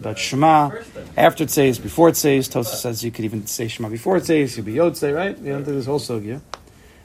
about 0.00 0.18
shema 0.18 0.70
after 1.16 1.42
it 1.44 1.50
says 1.50 1.80
before 1.80 2.10
it 2.10 2.16
says. 2.16 2.48
Tosa 2.48 2.76
says 2.76 3.02
you 3.02 3.10
could 3.10 3.24
even 3.24 3.46
say 3.46 3.66
shema 3.66 3.88
before 3.88 4.16
it 4.16 4.26
says. 4.26 4.56
You'll 4.56 4.66
be 4.66 4.74
yotze 4.74 5.12
right. 5.12 5.36
You 5.36 5.52
don't 5.52 5.64
do 5.64 5.72
this 5.72 5.86
whole 5.86 5.98
sugya. 5.98 6.40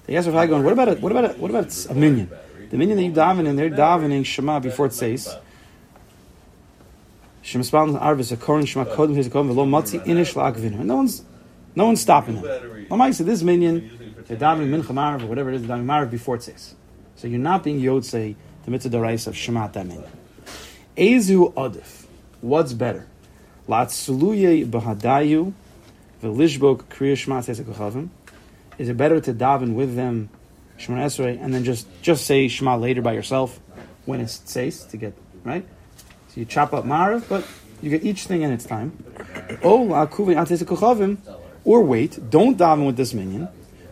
The 0.05 0.17
asking 0.17 0.33
of 0.33 0.39
Hai 0.39 0.45
Gaon. 0.45 0.63
What 0.63 0.73
about 0.73 0.87
it? 0.89 1.01
What 1.01 1.11
about 1.11 1.25
it? 1.25 1.39
What 1.39 1.49
about 1.49 1.85
a 1.89 1.93
minyan? 1.95 2.29
The 2.69 2.77
minyan 2.77 2.97
that 2.97 3.03
you 3.03 3.11
daven 3.11 3.47
in, 3.47 3.55
they're 3.55 3.71
davening 3.71 4.23
shema 4.23 4.59
before 4.59 4.85
it 4.85 4.93
says. 4.93 5.35
Shemaspal 7.43 7.99
Arvis 7.99 8.31
a 8.31 8.37
Koran 8.37 8.65
Shema 8.65 8.85
Kodem 8.85 9.15
His 9.15 9.29
Kodem 9.29 9.47
Velo 9.47 9.65
Matzi 9.65 9.99
Inish 10.05 10.35
La'akvinu. 10.35 10.77
No 10.79 10.97
one's 10.97 11.23
no 11.75 11.85
one's 11.87 12.01
stopping 12.01 12.35
him. 12.35 12.43
Lamaisa, 12.89 13.25
this 13.25 13.41
minyan, 13.41 14.15
they're 14.27 14.37
davening 14.37 14.69
Mincha 14.69 14.93
Marav 14.93 15.23
or 15.23 15.27
whatever 15.27 15.49
it 15.49 15.55
is, 15.55 15.61
davening 15.63 15.85
Marav 15.85 16.11
before 16.11 16.35
it 16.35 16.43
says. 16.43 16.75
So 17.19 17.27
you're 17.27 17.38
not 17.38 17.65
being 17.65 17.81
Yotzei 17.81 18.35
the 18.63 18.71
mitzvah 18.71 18.97
daraisa 18.97 19.27
of 19.27 19.33
Shemat 19.35 19.75
minyan. 19.85 20.09
Ezu 20.95 21.53
Adif. 21.53 22.05
What's 22.39 22.71
better? 22.71 23.07
Latsuluye 23.67 24.65
Bahadayu 24.65 25.51
Velishbok 26.23 26.83
Kriya 26.83 27.17
Shema. 27.17 27.39
Is 28.77 28.88
it 28.88 28.95
better 28.95 29.19
to 29.19 29.33
daven 29.33 29.73
with 29.73 29.97
them 29.97 30.29
Shema 30.77 30.99
Esrei 30.99 31.38
and 31.43 31.53
then 31.53 31.65
just 31.65 31.88
just 32.01 32.25
say 32.25 32.47
Shema 32.47 32.77
later 32.77 33.01
by 33.01 33.11
yourself 33.11 33.59
when 34.05 34.21
it 34.21 34.29
says 34.29 34.85
to 34.85 34.95
get 34.95 35.13
right? 35.43 35.65
So 36.29 36.39
you 36.39 36.45
chop 36.45 36.73
up 36.73 36.85
Marav, 36.85 37.27
but 37.27 37.45
you 37.81 37.89
get 37.89 38.05
each 38.05 38.27
thing 38.27 38.43
in 38.43 38.51
its 38.53 38.63
time. 38.63 38.97
Or 39.61 39.83
wait, 41.83 42.29
don't 42.29 42.57
daven 42.57 42.85
with 42.85 42.95
this 42.95 43.13
minion. 43.13 43.49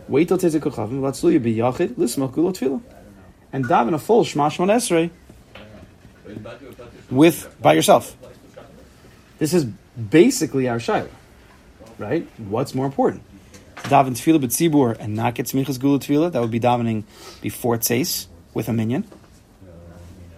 Wait 0.08 0.28
till 0.28 0.38
tese 0.38 0.54
kochavim, 0.54 1.00
latzluya 1.00 1.38
biyachid, 1.38 1.88
lismach 1.96 2.32
gulot 2.32 2.56
tefillah. 2.56 2.80
And 3.52 3.64
daven 3.64 3.94
a 3.94 3.98
full 3.98 4.24
shema 4.24 4.48
shema 4.48 4.72
esrei 4.74 5.10
with, 7.10 7.54
by 7.60 7.74
yourself. 7.74 8.16
This 9.38 9.54
is 9.54 9.64
basically 9.64 10.68
our 10.68 10.78
shaila, 10.78 11.08
right? 11.98 12.26
What's 12.38 12.74
more 12.74 12.86
important? 12.86 13.22
Daven 13.76 14.10
tefillah 14.10 14.42
b'tzibur 14.42 14.98
and 14.98 15.14
not 15.14 15.34
get 15.34 15.46
smichas 15.46 15.78
gulot 15.78 16.00
tefillah, 16.00 16.32
that 16.32 16.40
would 16.40 16.50
be 16.50 16.60
davening 16.60 17.04
before 17.40 17.80
says 17.80 18.28
with 18.52 18.68
a 18.68 18.72
minyan 18.72 19.04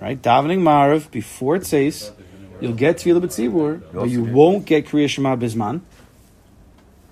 right? 0.01 0.21
Davening 0.21 0.61
Marav 0.61 1.11
before 1.11 1.63
says 1.63 2.11
you'll 2.61 2.73
get 2.73 2.97
Tefillah 2.97 3.21
B'tzibur, 3.21 3.83
but 3.93 4.09
you 4.09 4.25
won't 4.25 4.65
get 4.65 4.87
Kriya 4.87 5.09
Shema 5.09 5.37
Bisman, 5.37 5.83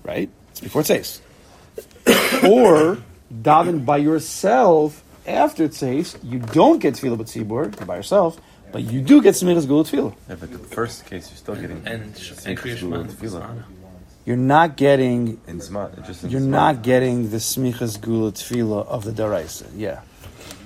right? 0.03 0.29
It's 0.51 0.59
before 0.59 0.83
says. 0.83 1.21
or 2.43 2.97
daven 3.31 3.85
by 3.85 3.97
yourself 3.97 5.03
after 5.29 5.63
it 5.63 5.73
says 5.73 6.17
you 6.23 6.39
don't 6.39 6.79
get 6.79 6.95
Tefillah 6.95 7.17
B'tzibur 7.17 7.85
by 7.85 7.95
yourself, 7.97 8.39
but 8.71 8.81
you 8.83 9.01
do 9.01 9.21
get 9.21 9.35
Semichas 9.35 9.67
Gula 9.67 9.83
Tefillah. 9.83 10.15
Yeah, 10.27 10.35
but 10.39 10.51
the 10.51 10.59
first 10.59 11.05
case, 11.05 11.29
you're 11.29 11.37
still 11.37 11.55
getting 11.55 11.77
And 11.85 12.03
and 12.03 12.13
Smichas 12.15 12.79
Gula 12.81 13.03
Tefillah. 13.05 13.63
You're 14.25 14.37
not 14.37 14.75
getting 14.77 15.39
in 15.47 15.59
Zman. 15.59 16.05
Just 16.05 16.23
in 16.23 16.29
you're 16.29 16.41
Zman. 16.41 16.47
not 16.61 16.81
getting 16.83 17.29
the 17.31 17.37
Smichas 17.37 17.99
Gula 17.99 18.31
Tefillah 18.31 18.85
of 18.87 19.03
the 19.05 19.11
Daraisa. 19.11 19.65
Yeah. 19.75 20.01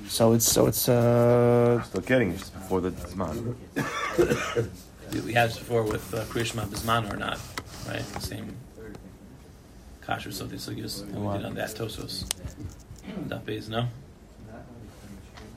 So 0.08 0.34
it's 0.34 0.46
so 0.52 0.68
it's 0.68 0.90
uh 0.90 1.82
Still 1.84 2.02
getting 2.02 2.32
it 2.32 2.38
just 2.40 2.54
before 2.54 2.82
the 2.82 2.92
Zman. 2.92 3.56
We- 5.14 5.22
We 5.22 5.34
had 5.34 5.50
this 5.50 5.60
before 5.60 5.84
with 5.84 6.12
uh, 6.14 6.24
Kriya 6.26 6.66
Bisman 6.66 7.04
or 7.14 7.18
not, 7.18 7.40
right? 7.88 8.02
Same 8.20 8.56
kasher 10.06 10.34
so 10.34 10.46
this 10.46 10.66
sugyas 10.68 10.94
that 11.06 11.20
we 11.20 11.38
did 11.38 11.46
on 11.46 11.54
that 11.54 11.70
Tosos. 11.70 12.26
That 13.28 13.46
base, 13.46 13.68
no? 13.70 13.88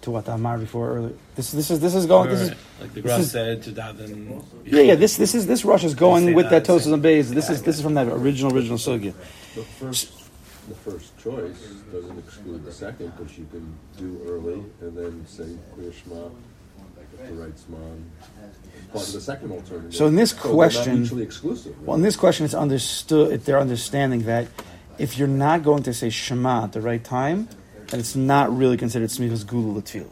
To 0.06 0.12
what 0.12 0.28
I 0.28 0.34
Amar 0.34 0.56
before 0.56 0.88
earlier. 0.96 1.14
This 1.34 1.50
this 1.50 1.68
is 1.68 1.80
this 1.80 1.96
is 1.96 2.06
going 2.06 2.28
this 2.30 2.42
is 2.42 2.50
like 2.80 2.94
the 2.94 3.00
this 3.00 3.32
said 3.32 3.60
to 3.64 3.72
daven. 3.72 4.40
Yeah, 4.64 4.82
yeah. 4.82 4.94
This 4.94 5.16
this 5.16 5.34
is 5.34 5.48
this 5.48 5.64
Rosh 5.64 5.82
is 5.82 5.96
going 5.96 6.32
with 6.32 6.48
that 6.50 6.64
that, 6.64 6.72
Tosas 6.72 6.84
say- 6.84 6.92
and 6.92 7.02
Bays. 7.02 7.28
This 7.28 7.50
is 7.50 7.60
this 7.62 7.74
is 7.74 7.82
from 7.82 7.94
that 7.94 8.06
original 8.06 8.54
original 8.54 8.78
sugya. 8.78 9.14
The 9.56 9.62
first, 9.62 10.12
the 10.68 10.76
first 10.76 11.18
choice 11.18 11.58
doesn't 11.90 12.18
exclude 12.20 12.64
the 12.64 12.70
second, 12.70 13.14
because 13.16 13.36
you 13.36 13.48
can 13.50 13.66
do 13.98 14.20
early 14.28 14.62
and 14.80 14.96
then 14.96 15.26
say 15.26 15.48
Clear 15.74 15.92
Shema, 15.92 16.28
the 17.26 17.34
right 17.34 17.52
Shman, 17.66 18.08
part 18.92 19.08
of 19.08 19.12
the 19.12 19.20
second 19.20 19.50
alternative. 19.50 19.92
So 19.92 20.06
in 20.06 20.14
this 20.14 20.34
they're 20.34 20.52
question- 20.52 21.00
mutually 21.00 21.24
exclusive. 21.24 21.74
Well, 21.84 21.96
in 21.96 22.02
this 22.02 22.14
question, 22.14 22.44
it's 22.44 22.54
understood. 22.54 23.44
They're 23.44 23.58
understanding 23.58 24.22
that 24.26 24.46
if 24.98 25.18
you're 25.18 25.36
not 25.46 25.64
going 25.64 25.82
to 25.82 25.92
say 25.92 26.10
Shema 26.10 26.62
at 26.62 26.74
the 26.74 26.80
right 26.80 27.02
time, 27.02 27.48
then 27.88 28.00
it's 28.00 28.16
not 28.16 28.56
really 28.56 28.76
considered 28.76 29.10
Smichas 29.10 29.46
Gula 29.46 29.80
Latfil. 29.80 30.10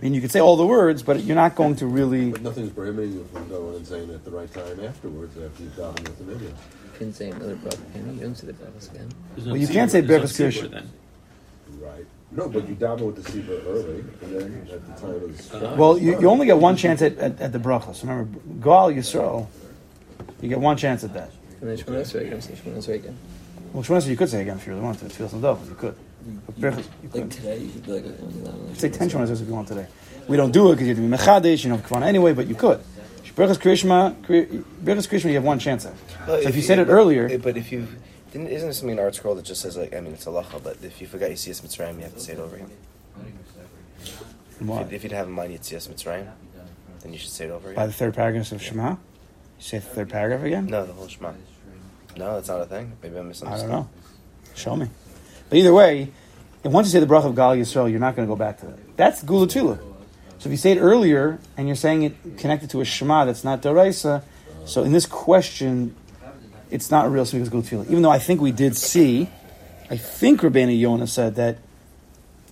I 0.00 0.02
mean, 0.04 0.14
you 0.14 0.20
can 0.22 0.30
say 0.30 0.40
all 0.40 0.56
the 0.56 0.66
words, 0.66 1.02
but 1.02 1.22
you're 1.24 1.36
not 1.36 1.54
going 1.54 1.76
to 1.76 1.86
really. 1.86 2.30
But 2.30 2.40
nothing's 2.40 2.72
prohibiting 2.72 3.12
you 3.12 3.24
from 3.32 3.48
going 3.50 3.76
and 3.76 3.86
saying 3.86 4.08
it 4.08 4.14
at 4.14 4.24
the 4.24 4.30
right 4.30 4.50
time 4.50 4.82
afterwards, 4.82 5.36
after 5.36 5.62
you've 5.62 5.76
gotten 5.76 6.04
with 6.04 6.18
the 6.18 6.24
video. 6.24 6.48
You 6.48 6.54
can 6.98 7.12
say 7.12 7.30
another 7.30 7.56
bracha. 7.56 7.92
Can 7.92 8.06
you? 8.06 8.14
You 8.14 8.20
don't 8.20 8.34
say 8.34 8.46
the 8.46 8.52
brachas 8.54 8.90
again. 8.90 9.08
No 9.36 9.44
Well, 9.52 9.56
you 9.56 9.68
can't 9.68 9.90
say 9.90 10.00
there's 10.00 10.38
no 10.40 10.46
Birchas 10.46 10.62
Kriya. 10.62 10.70
then. 10.70 10.90
Right. 11.80 12.06
No, 12.32 12.48
but 12.48 12.68
you 12.68 12.76
daven 12.76 13.00
with 13.00 13.22
the 13.22 13.30
Sefer 13.30 13.60
early, 13.66 14.04
and 14.22 14.40
then 14.40 14.68
at 14.72 14.86
the 14.86 15.00
time 15.00 15.10
of 15.16 15.50
the. 15.50 15.74
Well, 15.76 15.98
you, 15.98 16.18
you 16.20 16.30
only 16.30 16.46
get 16.46 16.58
one 16.58 16.76
chance 16.76 17.02
at, 17.02 17.18
at, 17.18 17.40
at 17.40 17.52
the 17.52 17.58
brachas. 17.58 18.02
Remember, 18.02 18.38
Gal 18.62 18.90
Yisrael, 18.90 19.48
you 20.40 20.48
get 20.48 20.60
one 20.60 20.76
chance 20.76 21.04
at 21.04 21.12
that. 21.12 21.30
And 21.60 21.68
then 21.68 21.76
Shemona 21.76 22.14
again. 22.14 22.40
Say 22.40 22.54
Shemona 22.54 22.88
again. 22.88 23.18
Well, 23.72 23.82
Shemona 23.82 24.06
you 24.06 24.16
could 24.16 24.30
say 24.30 24.40
again 24.40 24.56
if 24.56 24.66
you 24.66 24.72
really 24.72 24.84
wanted 24.84 25.00
to. 25.00 25.06
It 25.06 25.12
feels 25.12 25.34
no. 25.34 25.58
You 25.68 25.74
could. 25.74 25.94
But 26.46 26.60
Birchas, 26.60 26.84
you 27.02 27.20
Like 27.20 27.30
today, 27.30 27.58
you 27.58 27.70
could 27.70 27.86
be 27.86 27.92
like, 27.92 28.04
oh, 28.06 28.74
Say 28.74 28.88
ten 28.90 29.08
Shemona 29.08 29.30
if 29.30 29.46
you 29.46 29.54
want 29.54 29.68
today. 29.68 29.86
We 30.28 30.36
don't 30.36 30.52
do 30.52 30.68
it 30.70 30.76
because 30.76 30.86
you 30.88 30.94
have 30.94 31.02
to 31.04 31.08
be 31.08 31.16
mechadish, 31.16 31.64
you 31.64 31.70
know, 31.70 31.78
kavana 31.78 32.02
anyway, 32.04 32.32
but 32.34 32.46
you 32.46 32.54
could. 32.54 32.80
Birchas 33.36 33.58
Krishma, 33.58 34.14
Birchas 34.84 35.08
Krishma, 35.08 35.26
you 35.28 35.34
have 35.34 35.44
one 35.44 35.58
chance 35.58 35.86
at. 35.86 35.94
So 36.26 36.34
if 36.36 36.56
you 36.56 36.62
said 36.62 36.78
it 36.78 36.88
earlier, 36.88 37.38
But 37.38 37.56
if 37.56 37.72
you 37.72 37.88
didn't, 38.32 38.48
isn't 38.48 38.68
there 38.68 38.72
something 38.74 38.98
in 38.98 39.02
ArtScroll 39.02 39.34
that 39.36 39.44
just 39.46 39.62
says 39.62 39.76
like 39.78 39.94
I 39.94 40.00
mean 40.00 40.12
it's 40.12 40.26
a 40.26 40.30
lacha, 40.30 40.62
but 40.62 40.76
if 40.82 41.00
you 41.00 41.06
forgot 41.06 41.30
Yitzias 41.30 41.62
Mitzrayim, 41.62 41.96
you 41.96 42.02
have 42.02 42.14
to 42.14 42.20
say 42.20 42.34
it 42.34 42.38
over 42.38 42.56
again. 42.56 42.70
why? 44.58 44.82
If, 44.82 44.92
if 44.92 45.02
you'd 45.04 45.12
have 45.12 45.26
in 45.26 45.32
mind 45.32 45.54
Yitzias 45.54 45.88
Mitzrayim, 45.88 46.28
then 47.00 47.12
you 47.12 47.18
should 47.18 47.30
say 47.30 47.46
it 47.46 47.50
over 47.50 47.72
by 47.72 47.86
the 47.86 47.92
third 47.92 48.14
paragraph 48.14 48.52
of 48.52 48.62
Shema, 48.62 48.90
you 48.90 48.96
say 49.58 49.78
the 49.78 49.86
third 49.86 50.10
paragraph 50.10 50.42
again. 50.44 50.66
No, 50.66 50.84
the 50.84 50.92
whole 50.92 51.08
Shema. 51.08 51.32
No, 52.16 52.34
that's 52.34 52.48
not 52.48 52.60
a 52.60 52.66
thing. 52.66 52.92
Maybe 53.02 53.16
I'm 53.16 53.24
I 53.24 53.28
misunderstanding. 53.28 53.76
don't 53.76 53.84
know. 53.84 54.54
Show 54.54 54.76
me. 54.76 54.88
But 55.50 55.58
either 55.58 55.74
way, 55.74 56.12
if 56.62 56.72
once 56.72 56.86
you 56.86 56.92
say 56.92 57.00
the 57.00 57.12
bracha 57.12 57.26
of 57.26 57.34
Gal 57.34 57.56
Yisrael, 57.56 57.90
you're 57.90 58.00
not 58.00 58.14
going 58.14 58.26
to 58.26 58.32
go 58.32 58.36
back 58.36 58.60
to 58.60 58.66
that. 58.66 58.96
That's 58.96 59.22
Gula 59.22 59.48
Tula. 59.48 59.78
So 60.38 60.48
if 60.48 60.52
you 60.52 60.56
say 60.56 60.72
it 60.72 60.78
earlier 60.78 61.38
and 61.56 61.66
you're 61.66 61.76
saying 61.76 62.04
it 62.04 62.38
connected 62.38 62.70
to 62.70 62.80
a 62.80 62.84
Shema 62.84 63.24
that's 63.24 63.44
not 63.44 63.60
Daraisa, 63.60 64.22
So 64.64 64.84
in 64.84 64.92
this 64.92 65.06
question, 65.06 65.96
it's 66.70 66.90
not 66.90 67.06
a 67.06 67.08
real 67.08 67.24
Smichas 67.24 67.50
Gula 67.50 67.64
Tefillah. 67.64 67.90
Even 67.90 68.02
though 68.02 68.10
I 68.10 68.20
think 68.20 68.40
we 68.40 68.52
did 68.52 68.76
see, 68.76 69.28
I 69.90 69.96
think 69.96 70.40
Rabbeinu 70.40 70.78
Yonah 70.78 71.08
said 71.08 71.34
that 71.34 71.58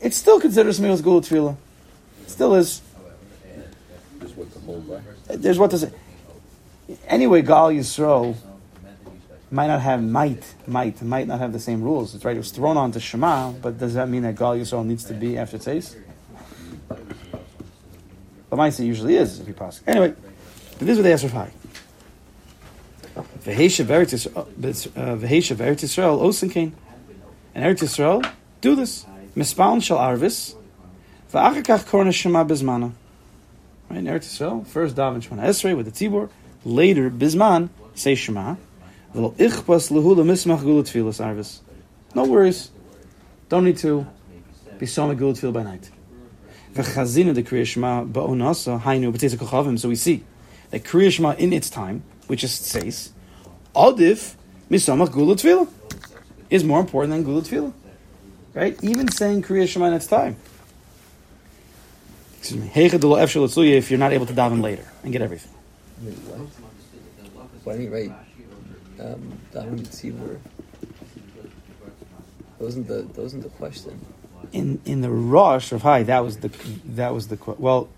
it's 0.00 0.16
still 0.16 0.40
considered 0.40 0.74
Smichas 0.74 1.02
Gula. 1.02 1.56
It 2.22 2.30
still 2.30 2.56
is. 2.56 2.82
Just 4.20 4.36
what 4.36 4.52
the 4.52 4.60
whole 4.60 4.80
way. 4.80 5.00
There's 5.28 5.58
what 5.58 5.70
to 5.70 5.78
say. 5.78 5.92
Anyway, 7.06 7.42
Gal 7.42 7.70
Yisrael 7.70 8.34
might 9.50 9.68
not 9.68 9.80
have 9.80 10.02
might 10.02 10.42
might 10.66 11.00
might 11.02 11.26
not 11.26 11.38
have 11.38 11.52
the 11.52 11.60
same 11.60 11.82
rules. 11.82 12.14
It's 12.14 12.24
right. 12.24 12.36
It 12.36 12.38
was 12.38 12.50
thrown 12.50 12.76
onto 12.76 13.00
Shema, 13.00 13.52
but 13.52 13.78
does 13.78 13.94
that 13.94 14.08
mean 14.08 14.22
that 14.22 14.36
Gal 14.36 14.54
Yisrael 14.54 14.84
needs 14.84 15.04
to 15.04 15.14
be 15.14 15.38
after? 15.38 15.58
But 18.50 18.56
might 18.56 18.78
usually 18.78 19.16
is 19.16 19.40
if 19.40 19.48
you 19.48 19.54
pass. 19.54 19.82
Anyway, 19.86 20.14
this 20.78 20.90
is 20.90 20.96
what 20.98 21.02
they 21.02 21.12
asked 21.12 21.24
for 21.24 21.30
Hai. 21.30 21.50
V'heisha 23.44 23.84
Eretz 23.84 24.14
Yisrael, 25.82 26.18
uh. 26.18 26.70
And 27.54 27.64
Eretz 27.64 27.82
Yisrael, 27.82 28.32
do 28.60 28.74
this. 28.74 29.04
Mispalin 29.36 29.82
shal 29.82 29.98
arvis, 29.98 30.54
v'achakach 31.32 31.84
korna 31.84 32.12
Shema 32.12 32.44
bezmana. 32.44 32.92
Right, 33.90 34.04
Eretz 34.04 34.26
Yisrael, 34.26 34.66
first 34.66 34.96
daven 34.96 35.22
Shemona 35.22 35.44
Esrei 35.44 35.76
with 35.76 35.86
the 35.86 35.92
tzibur, 35.92 36.30
later 36.64 37.10
Bisman 37.10 37.68
say 37.94 38.14
Shema. 38.14 38.56
No 39.14 39.32
worries. 42.14 42.70
Don't 43.48 43.64
need 43.64 43.78
to 43.78 44.06
be 44.78 44.86
so 44.86 45.14
gula 45.14 45.32
tefillah 45.32 45.52
by 45.52 45.62
night. 45.62 45.90
So 49.78 49.88
we 49.88 49.96
see 49.96 50.22
that 50.70 50.84
Kriya 50.84 51.10
Shema 51.10 51.32
in 51.32 51.52
its 51.52 51.70
time, 51.70 52.02
which 52.26 52.44
is 52.44 52.52
says, 52.52 53.12
adif 53.74 54.34
misamach 54.70 55.10
gula 55.10 55.34
tefillah 55.34 55.68
is 56.50 56.62
more 56.62 56.80
important 56.80 57.12
than 57.12 57.24
gula. 57.24 57.72
Right? 58.52 58.78
Even 58.84 59.10
saying 59.10 59.42
Kriya 59.42 59.66
Shema 59.66 59.86
in 59.86 59.94
its 59.94 60.06
time. 60.06 60.36
Excuse 62.38 62.60
me. 62.60 62.70
If 62.74 63.90
you're 63.90 63.98
not 63.98 64.12
able 64.12 64.26
to 64.26 64.34
daven 64.34 64.62
later 64.62 64.84
and 65.02 65.12
get 65.12 65.22
everything. 65.22 65.52
Um, 69.00 69.38
Daven 69.52 69.80
Tzibur? 69.86 70.38
That 72.58 72.64
wasn't 72.64 72.88
the 72.88 73.02
that 73.02 73.22
wasn't 73.22 73.44
the 73.44 73.50
question. 73.50 74.04
In 74.52 74.80
in 74.84 75.00
the 75.02 75.10
Rosh 75.10 75.72
of 75.72 75.82
Hai, 75.82 76.02
that 76.04 76.20
was 76.20 76.38
the 76.38 76.48
that 76.84 77.14
was 77.14 77.28
the 77.28 77.38
well. 77.58 77.88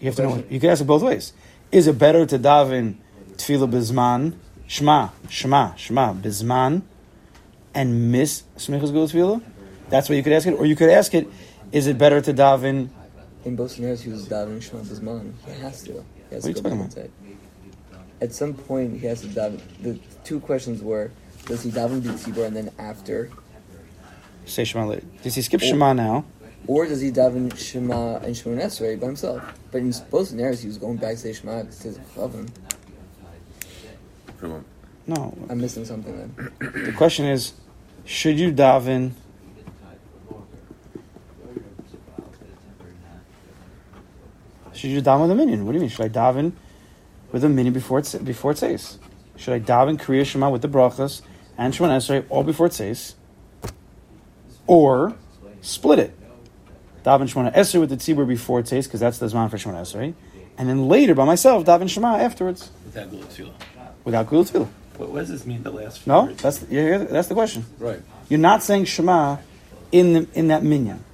You 0.00 0.06
have 0.06 0.16
to 0.16 0.22
know. 0.22 0.44
You 0.50 0.60
can 0.60 0.70
ask 0.70 0.82
it 0.82 0.86
both 0.86 1.02
ways. 1.02 1.32
Is 1.72 1.86
it 1.86 1.98
better 1.98 2.26
to 2.26 2.38
daven 2.38 2.96
tefillah 3.36 3.70
bizman, 3.70 4.34
shema, 4.66 5.10
shema, 5.28 5.74
shema 5.76 6.12
bizman, 6.12 6.82
and 7.74 8.12
miss 8.12 8.42
smichas 8.56 8.92
gula 8.92 9.06
tefillah? 9.06 9.42
That's 9.88 10.08
what 10.08 10.16
you 10.16 10.22
could 10.22 10.32
ask 10.32 10.46
it, 10.46 10.52
or 10.52 10.66
you 10.66 10.76
could 10.76 10.90
ask 10.90 11.14
it. 11.14 11.26
Is 11.72 11.86
it 11.86 11.96
better 11.96 12.20
to 12.20 12.34
daven? 12.34 12.90
In 13.44 13.56
both 13.56 13.72
scenarios, 13.72 14.02
he 14.02 14.10
was 14.10 14.28
davening 14.28 14.60
Shema 14.60 14.82
Bisman. 14.82 15.32
He 15.46 15.60
has 15.60 15.82
to. 15.84 16.04
He 16.28 16.34
has 16.34 16.42
What 16.42 16.44
are 16.44 16.48
you 16.48 16.54
talking 16.54 16.78
back 16.78 16.84
inside. 16.86 17.10
At 18.20 18.32
some 18.32 18.54
point, 18.54 19.00
he 19.00 19.06
has 19.06 19.20
to 19.22 19.26
daven. 19.28 19.60
The 19.82 19.98
two 20.24 20.40
questions 20.40 20.82
were: 20.82 21.10
Does 21.44 21.62
he 21.62 21.70
daven 21.70 22.00
B'tzibur 22.00 22.46
and 22.46 22.56
then 22.56 22.70
after, 22.78 23.30
Say 24.46 24.64
shema 24.64 24.86
later. 24.86 25.06
Does 25.22 25.34
he 25.34 25.42
skip 25.42 25.60
shema 25.60 25.92
now? 25.92 26.24
or 26.66 26.86
does 26.86 27.00
he 27.00 27.10
daven 27.10 27.56
Shema 27.56 28.16
and 28.16 28.34
Shemon 28.34 28.60
Esrei 28.62 28.98
by 28.98 29.06
himself? 29.06 29.42
But 29.70 29.78
in 29.78 29.94
both 30.10 30.28
scenarios, 30.28 30.62
he 30.62 30.68
was 30.68 30.78
going 30.78 30.96
back 30.96 31.12
to 31.12 31.16
say 31.18 31.32
Shema 31.32 31.62
to 31.62 31.72
say 31.72 31.90
Chavim. 32.14 32.48
No. 35.06 35.36
I'm 35.48 35.60
missing 35.60 35.84
something 35.84 36.16
then. 36.16 36.52
The 36.84 36.92
question 36.92 37.26
is, 37.26 37.52
should 38.04 38.38
you 38.38 38.52
daven? 38.52 39.12
Should 44.72 44.90
you 44.90 45.00
daven 45.00 45.22
with 45.22 45.30
a 45.30 45.34
minyan? 45.34 45.64
What 45.64 45.72
do 45.72 45.76
you 45.76 45.80
mean? 45.82 45.90
Should 45.90 46.06
I 46.06 46.08
daven 46.08 46.52
with 47.36 47.44
a 47.44 47.48
minyan 47.50 47.74
before 47.74 47.98
it 47.98 48.24
before 48.24 48.52
it 48.52 48.58
says? 48.58 48.98
Should 49.36 49.52
I 49.52 49.60
daven 49.60 49.98
Kriya 50.00 50.24
Shema 50.24 50.48
with 50.48 50.62
the 50.62 50.68
brachas 50.68 51.20
and 51.58 51.74
Shemon 51.74 51.90
Esrei 51.90 52.24
all 52.30 52.42
before 52.42 52.64
it 52.66 52.72
says, 52.72 53.14
or 54.66 55.14
split 55.60 55.98
it? 55.98 56.18
Daven 57.04 57.28
Shemon 57.32 57.52
Esrei 57.54 57.80
with 57.80 57.90
the 57.90 57.96
tzibur 57.98 58.26
before 58.26 58.60
it 58.60 58.68
says 58.68 58.86
because 58.86 59.00
that's 59.00 59.18
the 59.18 59.26
zman 59.26 59.50
for 59.50 59.58
Shemon 59.58 59.74
Esrei, 59.74 60.14
and 60.56 60.68
then 60.68 60.88
later 60.88 61.14
by 61.14 61.24
myself 61.26 61.64
daven 61.66 61.88
Shema 61.90 62.16
afterwards 62.16 62.70
Without 62.86 63.10
Gula 63.10 63.24
Tefillah. 63.26 63.52
without 64.04 64.26
Gul 64.28 64.44
Tefillah. 64.44 64.68
What, 64.96 65.10
what 65.10 65.18
does 65.20 65.28
this 65.28 65.44
mean? 65.44 65.62
The 65.62 65.70
last 65.70 66.00
few 66.00 66.12
No, 66.12 66.22
words? 66.24 66.42
that's 66.42 66.64
yeah, 66.70 66.98
that's 66.98 67.28
the 67.28 67.34
question. 67.34 67.66
Right. 67.78 68.00
You're 68.30 68.40
not 68.40 68.62
saying 68.62 68.86
Shema 68.86 69.36
in 69.92 70.12
the, 70.14 70.28
in 70.32 70.48
that 70.48 70.62
minyan. 70.64 71.04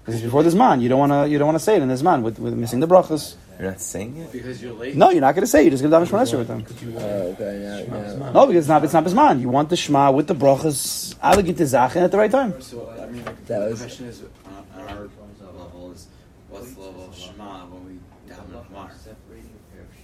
Because 0.00 0.14
it's 0.16 0.24
before 0.24 0.42
the 0.42 0.50
Zman. 0.50 0.80
You 0.80 0.88
don't 0.88 0.98
want 0.98 1.12
to 1.12 1.28
you 1.30 1.38
don't 1.38 1.46
want 1.46 1.58
to 1.58 1.64
say 1.64 1.76
it 1.76 1.82
in 1.82 1.88
the 1.88 1.94
Zman 1.94 2.22
with, 2.22 2.38
with 2.38 2.54
missing 2.54 2.80
the 2.80 2.88
brachas. 2.88 3.36
You're 3.58 3.70
not 3.70 3.80
saying 3.80 4.16
it? 4.18 4.30
Because 4.32 4.62
you're 4.62 4.72
late. 4.72 4.94
No, 4.94 5.10
you're 5.10 5.20
not 5.20 5.34
going 5.34 5.42
to 5.42 5.48
say. 5.48 5.60
it. 5.60 5.64
You're 5.64 5.70
just 5.72 5.82
going 5.82 5.90
to 5.90 5.98
daven 5.98 6.08
Shema 6.08 6.22
Esrei 6.22 6.38
with 6.38 6.46
them. 6.48 6.96
Uh, 6.96 7.00
oh, 7.00 7.32
okay, 7.32 7.60
yeah, 7.60 7.78
yeah. 8.22 8.30
No, 8.32 8.46
because 8.46 8.60
it's 8.64 8.68
not 8.68 8.84
it's 8.84 8.92
not 8.92 9.04
Bisman. 9.04 9.40
You 9.40 9.48
want 9.48 9.68
the 9.68 9.76
Shema 9.76 10.12
with 10.12 10.28
the 10.28 10.34
brachas 10.34 11.16
aligit 11.16 11.54
zachin 11.56 12.02
at 12.04 12.12
the 12.12 12.18
right 12.18 12.30
time. 12.30 12.60
So 12.60 12.88
I 13.00 13.06
mean, 13.06 13.24
like, 13.24 13.46
That 13.46 13.58
the 13.64 13.70
was- 13.70 13.80
question 13.80 14.06
is 14.06 14.22
on, 14.46 14.64
on 14.76 14.88
our 14.88 15.08
level 15.56 15.90
is 15.92 16.06
what's 16.50 16.72
the 16.74 16.80
level 16.80 17.06
of 17.08 17.16
Shema 17.16 17.66
when 17.66 17.84
we 17.86 18.32
daven 18.32 18.68
Gemara? 18.68 18.90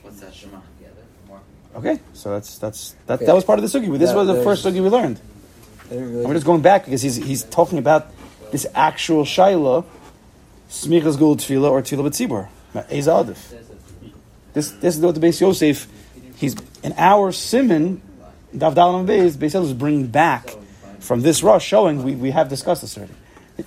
What's 0.03 0.21
that 0.21 0.35
Shema? 0.35 0.59
Okay, 1.77 1.99
so 2.13 2.31
that's 2.31 2.59
that's 2.59 2.95
that, 3.07 3.19
that 3.21 3.35
was 3.35 3.43
part 3.45 3.59
of 3.59 3.71
the 3.71 3.79
sugi. 3.79 3.97
This 3.99 4.11
That- 4.11 4.17
was 4.17 4.29
the 4.29 4.43
first 4.43 4.65
sugi 4.65 4.83
we 4.83 4.89
learned. 4.89 5.21
I 5.87 5.95
didn't 5.95 6.23
we're 6.25 6.35
just 6.35 6.47
going 6.47 6.63
back 6.63 6.85
because 6.87 7.03
he's 7.03 7.17
he's 7.17 7.43
talking 7.45 7.79
about 7.79 8.07
this 8.53 8.65
actual 8.75 9.25
shaila, 9.25 9.85
smichas 10.71 11.19
gul 11.19 11.37
tefillah 11.37 11.71
or 11.71 11.83
tefillah 11.83 12.09
b'tzibur. 12.09 12.49
Adif. 12.83 13.55
This 14.53 14.71
this 14.73 14.97
is 14.97 15.01
what 15.01 15.15
the 15.15 15.21
Beis 15.21 15.41
Yosef. 15.41 15.89
He's 16.37 16.57
in 16.83 16.95
our 16.97 17.33
siman. 17.33 18.01
Dav 18.57 18.75
Dalam 18.75 19.07
Beis. 19.07 19.33
Beis 19.33 19.55
Yosef 19.55 19.65
is 19.65 19.73
bringing 19.73 20.07
back 20.07 20.51
from 21.01 21.21
this 21.21 21.43
Rosh, 21.43 21.65
showing 21.65 22.03
we, 22.03 22.15
we 22.15 22.31
have 22.31 22.49
discussed 22.49 22.81
this 22.81 22.97
already. 22.97 23.13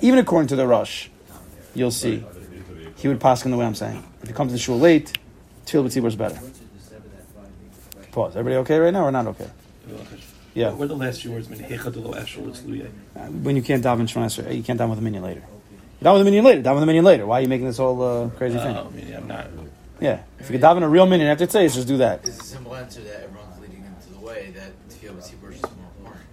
Even 0.01 0.19
according 0.19 0.47
to 0.49 0.55
the 0.55 0.67
Rosh, 0.67 1.07
you'll 1.75 1.91
see 1.91 2.23
he 2.97 3.07
would 3.07 3.19
pass 3.19 3.45
in 3.45 3.51
the 3.51 3.57
way 3.57 3.65
I'm 3.65 3.75
saying. 3.75 4.03
If 4.21 4.29
you 4.29 4.35
come 4.35 4.47
to 4.47 4.53
the 4.53 4.59
shul 4.59 4.79
late, 4.79 5.13
tefillah 5.65 5.87
b'tzibur 5.87 6.07
is 6.07 6.15
better. 6.15 6.39
Pause. 8.11 8.37
Everybody 8.37 8.55
okay 8.61 8.79
right 8.79 8.93
now 8.93 9.05
or 9.05 9.11
not 9.11 9.27
okay? 9.27 9.49
Yeah. 10.53 10.71
What 10.71 10.85
are 10.85 10.87
the 10.87 10.95
last 10.95 11.21
few 11.21 11.31
words? 11.31 11.47
Tzluye. 11.47 12.89
Uh, 13.15 13.19
when 13.27 13.55
you 13.55 13.61
can't 13.61 13.83
daven 13.83 14.07
Shemona 14.07 14.55
you 14.55 14.63
can't 14.63 14.79
daven 14.79 14.89
with 14.89 14.99
a 14.99 15.03
minyan 15.03 15.23
later. 15.23 15.43
You 15.99 16.05
daven 16.05 16.13
with 16.13 16.21
a 16.21 16.25
minyan 16.25 16.45
later. 16.45 16.61
Daven 16.61 16.75
with 16.75 16.83
a 16.83 16.85
minyan 16.85 17.05
later. 17.05 17.25
Why 17.25 17.39
are 17.39 17.41
you 17.41 17.47
making 17.47 17.67
this 17.67 17.77
whole 17.77 18.01
uh, 18.01 18.29
crazy 18.29 18.57
thing? 18.57 18.75
Oh, 18.75 18.87
I 18.91 18.95
mean, 18.95 19.13
I'm 19.13 19.27
not. 19.27 19.47
Yeah, 19.99 20.21
if 20.39 20.49
you 20.49 20.59
can 20.59 20.61
daven 20.61 20.83
a 20.83 20.87
real 20.87 21.07
minyan 21.07 21.27
after 21.27 21.47
today's, 21.47 21.73
just 21.73 21.87
do 21.87 21.97
that. 21.97 22.19
It's 22.27 22.39
a 22.39 22.43
simple 22.43 22.75
answer 22.75 23.01
that 23.01 23.23
everyone's 23.23 23.59
leading 23.59 23.83
into 23.83 24.13
the 24.13 24.19
way 24.19 24.51
that 24.55 24.71
Tefillah 24.89 25.17
B'Tzibur 25.17 25.53
is 25.53 25.61
just 25.61 25.75
more 25.75 25.89
important. 25.97 26.23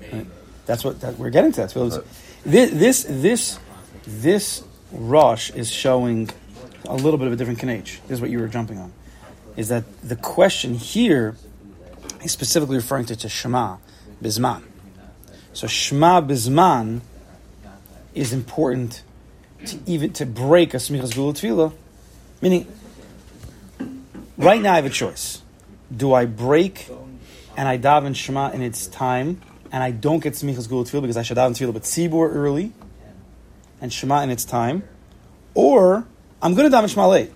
Meaning, 0.00 0.30
That's 0.64 0.82
what 0.82 1.00
that, 1.02 1.18
we're 1.18 1.30
getting 1.30 1.52
to. 1.52 1.60
That's 1.60 1.74
what 1.74 2.06
this, 2.44 2.70
this 2.70 3.06
this 3.08 3.58
this 4.06 4.64
Rosh 4.92 5.50
is 5.50 5.70
showing 5.70 6.30
a 6.86 6.94
little 6.94 7.18
bit 7.18 7.26
of 7.26 7.34
a 7.34 7.36
different 7.36 7.58
kinage. 7.58 8.00
This 8.02 8.12
is 8.12 8.20
what 8.20 8.30
you 8.30 8.38
were 8.38 8.48
jumping 8.48 8.78
on. 8.78 8.92
Is 9.56 9.68
that 9.68 9.84
the 10.02 10.16
question 10.16 10.74
here 10.74 11.36
is 12.22 12.32
specifically 12.32 12.76
referring 12.76 13.04
to, 13.06 13.16
to 13.16 13.28
Shema 13.28 13.76
Bisman. 14.22 14.62
So 15.52 15.66
Shema 15.66 16.22
Bisman 16.22 17.02
is 18.14 18.32
important 18.32 19.02
to 19.66 19.78
even 19.86 20.12
to 20.14 20.26
break 20.26 20.74
a 20.74 20.78
Smichas 20.78 21.14
Gula 21.14 21.32
Tefillah. 21.32 21.72
Meaning, 22.40 22.66
right 24.36 24.60
now 24.60 24.72
I 24.72 24.76
have 24.76 24.86
a 24.86 24.90
choice. 24.90 25.42
Do 25.94 26.12
I 26.12 26.24
break 26.26 26.88
and 27.56 27.68
I 27.68 27.78
daven 27.78 28.14
Shema 28.14 28.50
in 28.50 28.62
its 28.62 28.86
time, 28.86 29.40
and 29.70 29.82
I 29.82 29.90
don't 29.90 30.22
get 30.22 30.34
Smichas 30.34 30.68
Gula 30.68 30.84
Tefillah 30.84 31.02
because 31.02 31.16
I 31.16 31.22
should 31.22 31.36
daven 31.36 31.52
Tefillah 31.52 31.72
but 31.72 31.82
Tzibur 31.82 32.34
early, 32.34 32.72
and 33.80 33.92
Shema 33.92 34.22
in 34.22 34.30
its 34.30 34.44
time, 34.44 34.84
or 35.54 36.06
I'm 36.42 36.54
going 36.54 36.70
to 36.70 36.76
daven 36.76 36.88
Shema 36.88 37.08
late, 37.08 37.32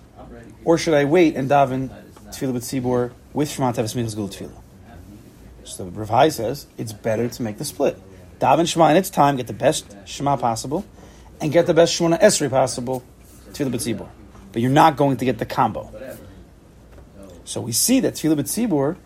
or 0.65 0.77
should 0.77 0.93
I 0.93 1.05
wait 1.05 1.35
and 1.35 1.49
daven 1.49 1.89
Tefillah 2.27 2.53
but 2.53 2.61
Tzibur 2.61 3.11
with 3.33 3.49
Shema 3.49 3.71
to 3.71 3.81
have 3.81 3.89
Smichas 3.89 4.15
Gula 4.15 4.29
Tefillah? 4.29 4.61
So 5.63 5.85
Rav 5.85 6.09
Hai 6.09 6.29
says 6.29 6.67
it's 6.77 6.93
better 6.93 7.29
to 7.29 7.41
make 7.41 7.57
the 7.57 7.65
split. 7.65 7.97
Daven 8.39 8.67
Shema 8.67 8.89
in 8.89 8.97
its 8.97 9.09
time, 9.09 9.37
get 9.37 9.47
the 9.47 9.53
best 9.53 9.95
Shema 10.05 10.37
possible, 10.37 10.85
and 11.41 11.51
get 11.51 11.67
the 11.67 11.73
best 11.73 11.97
Shemona 11.97 12.19
Esri 12.21 12.49
possible 12.49 13.03
to 13.53 13.65
the 13.65 13.77
B'tzibur. 13.77 14.07
But 14.51 14.61
you're 14.61 14.71
not 14.71 14.97
going 14.97 15.17
to 15.17 15.25
get 15.25 15.37
the 15.37 15.45
combo. 15.45 15.91
So 17.45 17.61
we 17.61 17.71
see 17.71 17.99
that 18.01 18.13
Tefillah 18.13 18.39
B'tzibur, 18.39 18.97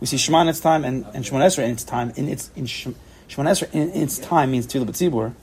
we 0.00 0.06
see 0.06 0.16
Shema 0.16 0.42
in 0.42 0.48
its 0.48 0.60
time 0.60 0.84
and, 0.84 1.04
and 1.14 1.24
Shemona 1.24 1.46
Esrei 1.46 1.64
in 1.64 1.70
its 1.72 1.84
time, 1.84 2.12
in 2.16 2.28
its 2.28 2.50
in 2.56 2.66
Shem, 2.66 2.94
Shemona 3.28 3.50
Esrei 3.50 3.72
in, 3.72 3.90
its 4.02 4.18
time 4.18 4.50
means 4.50 4.66
Tefillah 4.66 4.86
B'tzibur, 4.86 5.34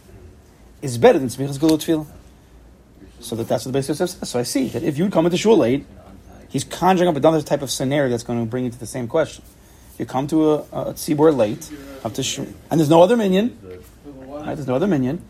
is 0.82 0.98
better 0.98 1.20
than 1.20 1.30
Smichas 1.30 1.60
Gula 1.60 1.78
Tefillah. 1.78 2.08
So 3.20 3.36
that 3.36 3.48
that's 3.48 3.66
what 3.66 3.72
the 3.72 3.78
basis 3.78 3.98
says. 3.98 4.18
So 4.30 4.40
I 4.40 4.44
see 4.44 4.68
that 4.70 4.84
if 4.84 4.98
you 4.98 5.10
come 5.10 5.26
into 5.26 5.38
shul 5.38 5.58
late, 5.58 5.86
He's 6.50 6.64
conjuring 6.64 7.10
up 7.10 7.16
another 7.16 7.42
type 7.42 7.62
of 7.62 7.70
scenario 7.70 8.10
that's 8.10 8.24
going 8.24 8.40
to 8.40 8.50
bring 8.50 8.66
you 8.66 8.72
to 8.72 8.80
the 8.80 8.86
same 8.86 9.08
question. 9.08 9.44
You 9.98 10.06
come 10.06 10.28
to 10.28 10.52
a, 10.52 10.56
a 10.72 10.94
tzibur 10.94 11.36
late, 11.36 11.72
up 12.04 12.14
to 12.14 12.24
sh- 12.24 12.40
and 12.40 12.80
there's 12.80 12.90
no 12.90 13.02
other 13.02 13.18
minyan. 13.18 13.58
Right? 14.06 14.56
There's 14.56 14.68
no 14.68 14.76
other 14.76 14.88
minyan, 14.88 15.22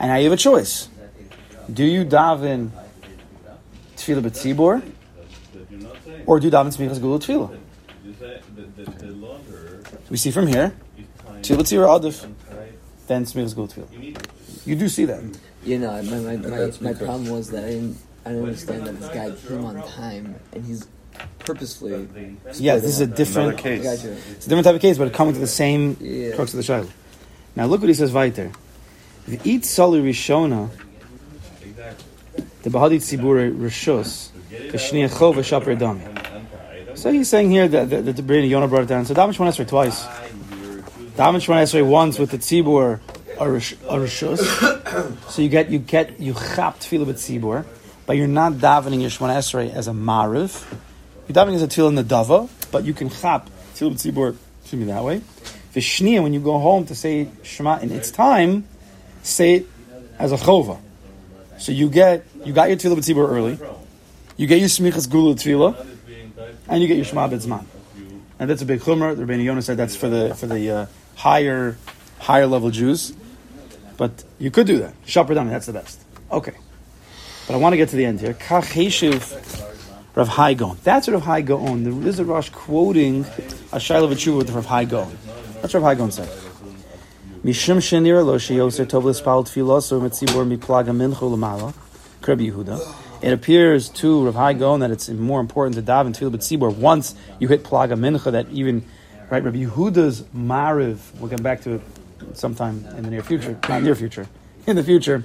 and 0.00 0.08
now 0.08 0.16
you 0.16 0.24
have 0.24 0.32
a 0.32 0.36
choice. 0.36 0.88
Do 1.72 1.84
you 1.84 2.04
daven 2.04 2.70
tefillah 3.96 4.22
b'tzibur, 4.22 4.82
or 6.26 6.40
do 6.40 6.46
you 6.46 6.52
daven 6.52 6.74
smichas 6.74 7.00
gula 7.00 7.18
tefillah? 7.18 7.58
We 10.08 10.16
see 10.16 10.30
from 10.30 10.46
here, 10.46 10.74
tefillah 11.42 11.60
b'tzibur 11.60 12.00
adif, 12.00 12.26
then 13.06 13.24
smichas 13.24 13.54
gula 13.54 13.68
tefillah. 13.68 14.26
You 14.64 14.76
do 14.76 14.88
see 14.88 15.04
that. 15.04 15.22
You 15.64 15.78
know, 15.78 16.02
my 16.02 16.18
my, 16.18 16.36
my, 16.36 16.72
my 16.80 16.94
problem 16.94 17.28
was 17.28 17.50
that 17.50 17.64
I 17.64 17.68
didn't 17.68 17.98
I 18.24 18.30
didn't 18.30 18.44
understand 18.44 18.86
that 18.86 18.98
this 18.98 19.08
guy 19.08 19.30
came 19.46 19.64
on 19.64 19.82
time 19.88 20.34
and 20.52 20.64
he's 20.64 20.88
purposefully. 21.40 22.08
Yes, 22.54 22.82
this 22.82 22.90
is 22.92 23.00
a 23.00 23.06
different. 23.06 23.58
case. 23.58 23.82
Gotcha. 23.82 24.12
It's 24.12 24.46
a 24.46 24.48
different 24.48 24.64
type 24.64 24.74
of 24.74 24.80
case, 24.80 24.98
but 24.98 25.06
it 25.08 25.14
comes 25.14 25.34
to 25.34 25.40
the 25.40 25.46
same 25.46 25.96
Yeah. 26.00 26.34
crux 26.34 26.52
of 26.52 26.58
the 26.58 26.62
shiloh. 26.62 26.88
Now 27.54 27.66
look 27.66 27.80
what 27.80 27.88
he 27.88 27.94
says 27.94 28.12
weiter. 28.12 28.50
Eat 29.44 29.64
soli 29.64 30.00
rishona. 30.00 30.70
The 32.62 32.70
bahadi 32.70 32.98
tzibur 32.98 33.54
rishus. 33.56 34.30
Kashniya 34.50 35.08
chova 35.08 35.44
shaper 35.44 35.76
dami. 35.76 36.02
So 36.96 37.12
he's 37.12 37.28
saying 37.28 37.50
here 37.50 37.68
that 37.68 37.90
the, 37.90 38.00
the, 38.12 38.22
the 38.22 38.46
Yonah 38.46 38.68
brought 38.68 38.82
it 38.84 38.88
down. 38.88 39.04
So 39.04 39.14
Daven 39.14 39.34
Shemon 39.34 39.48
Esrei 39.48 39.68
twice. 39.68 40.04
Daven 41.16 41.40
Shemon 41.40 41.62
Esrei 41.62 41.86
once 41.86 42.18
with 42.18 42.30
the 42.30 42.38
tzibur 42.38 43.00
a 43.38 43.50
rish- 43.50 43.74
a 43.88 43.96
rishus. 43.96 44.42
So 45.30 45.42
you 45.42 45.50
get 45.50 45.70
you 45.70 45.78
get 45.78 46.18
you 46.18 46.32
chap 46.32 46.78
tefillah 46.80 47.06
with 47.06 47.18
tzibur, 47.18 47.66
but 48.06 48.16
you're 48.16 48.26
not 48.28 48.54
davening 48.54 49.02
your 49.02 49.10
Shemon 49.10 49.34
Esrei 49.36 49.70
as 49.72 49.88
a 49.88 49.92
mariv. 49.92 50.64
You're 51.28 51.34
davening 51.34 51.56
as 51.56 51.62
a 51.62 51.66
tefillah 51.66 51.88
in 51.88 51.94
the 51.96 52.04
dava, 52.04 52.48
but 52.70 52.84
you 52.84 52.94
can 52.94 53.10
chap 53.10 53.50
tefillah 53.74 53.90
with 53.90 53.98
tzibur. 53.98 54.36
Excuse 54.60 54.80
me 54.80 54.86
that 54.86 55.02
way. 55.02 55.22
The 55.72 55.80
shnia 55.80 56.22
when 56.22 56.32
you 56.32 56.40
go 56.40 56.58
home 56.58 56.86
to 56.86 56.94
say 56.94 57.28
Shema 57.42 57.78
in 57.78 57.90
its 57.90 58.12
time, 58.12 58.64
say 59.22 59.54
it 59.56 59.66
as 60.18 60.30
a 60.30 60.36
chova. 60.36 60.78
So 61.58 61.72
you 61.72 61.90
get 61.90 62.24
you 62.44 62.52
got 62.52 62.68
your 62.68 62.76
tefillah 62.78 62.98
b'tzibur 62.98 63.28
early, 63.28 63.58
you 64.36 64.46
get 64.46 64.60
your 64.60 64.68
smichas 64.68 65.10
gula 65.10 65.34
tefillah, 65.34 65.84
and 66.68 66.80
you 66.80 66.86
get 66.86 66.96
your 66.96 67.04
shema 67.04 67.28
b'tzman. 67.28 67.64
And 68.38 68.48
that's 68.48 68.62
a 68.62 68.66
big 68.66 68.80
chumrah. 68.80 69.16
The 69.16 69.24
Rebbeinu 69.24 69.44
Yonah 69.44 69.62
said 69.62 69.76
that's 69.76 69.96
for 69.96 70.08
the 70.08 70.34
for 70.34 70.46
the 70.46 70.70
uh, 70.70 70.86
higher 71.16 71.76
higher 72.20 72.46
level 72.46 72.70
Jews, 72.70 73.14
but 73.96 74.22
you 74.38 74.52
could 74.52 74.68
do 74.68 74.78
that. 74.78 74.94
Shaper 75.06 75.34
dami, 75.34 75.50
that's 75.50 75.66
the 75.66 75.72
best. 75.72 76.00
Okay, 76.30 76.54
but 77.48 77.54
I 77.54 77.56
want 77.56 77.72
to 77.72 77.76
get 77.76 77.88
to 77.88 77.96
the 77.96 78.04
end 78.04 78.20
here. 78.20 78.34
Rav 80.16 80.28
Hai 80.28 80.54
Gaon. 80.54 80.78
That's 80.82 81.06
what 81.08 81.12
Rav 81.12 81.24
Hai 81.24 81.42
Gaon. 81.42 81.84
There 81.84 82.08
is 82.08 82.22
Rosh 82.22 82.48
quoting 82.48 83.26
a 83.70 83.78
Shiloh 83.78 84.08
V'tshuva 84.08 84.38
with 84.38 84.50
Rav 84.50 84.64
Hai 84.64 84.86
Gaon. 84.86 85.14
That's 85.60 85.74
Rav 85.74 85.82
Hai 85.82 85.94
Gaon 85.94 86.10
said. 86.10 86.26
Mishum 87.44 87.82
shenir 87.82 88.24
lo 88.24 88.38
sheyoser 88.38 88.86
tov 88.86 89.04
l'spal 89.04 89.44
tfiloso 89.44 90.00
mitzibor 90.00 90.48
miplaga 90.50 90.96
minchu 90.96 91.30
l'mala. 91.30 91.74
Kreb 92.22 92.40
Yehuda. 92.50 92.80
It 93.20 93.34
appears 93.34 93.90
to 93.90 94.24
Rav 94.24 94.34
Hai 94.36 94.54
Gaon 94.54 94.80
that 94.80 94.90
it's 94.90 95.10
more 95.10 95.38
important 95.38 95.76
to 95.76 95.82
daven 95.82 96.16
tefillah 96.16 96.36
b'tzibor 96.36 96.74
once 96.74 97.14
you 97.38 97.48
hit 97.48 97.62
plaga 97.62 97.92
mincha 97.92 98.32
that 98.32 98.48
even 98.48 98.86
right 99.28 99.44
Rabbi 99.44 99.66
Yehuda's 99.66 100.22
mariv. 100.34 100.96
We'll 101.20 101.28
get 101.28 101.42
back 101.42 101.60
to 101.64 101.74
it 101.74 101.82
sometime 102.32 102.86
in 102.96 103.02
the 103.02 103.10
near 103.10 103.22
future, 103.22 103.58
not 103.68 103.82
near 103.82 103.94
future, 103.94 104.26
in 104.66 104.76
the 104.76 104.82
future. 104.82 105.24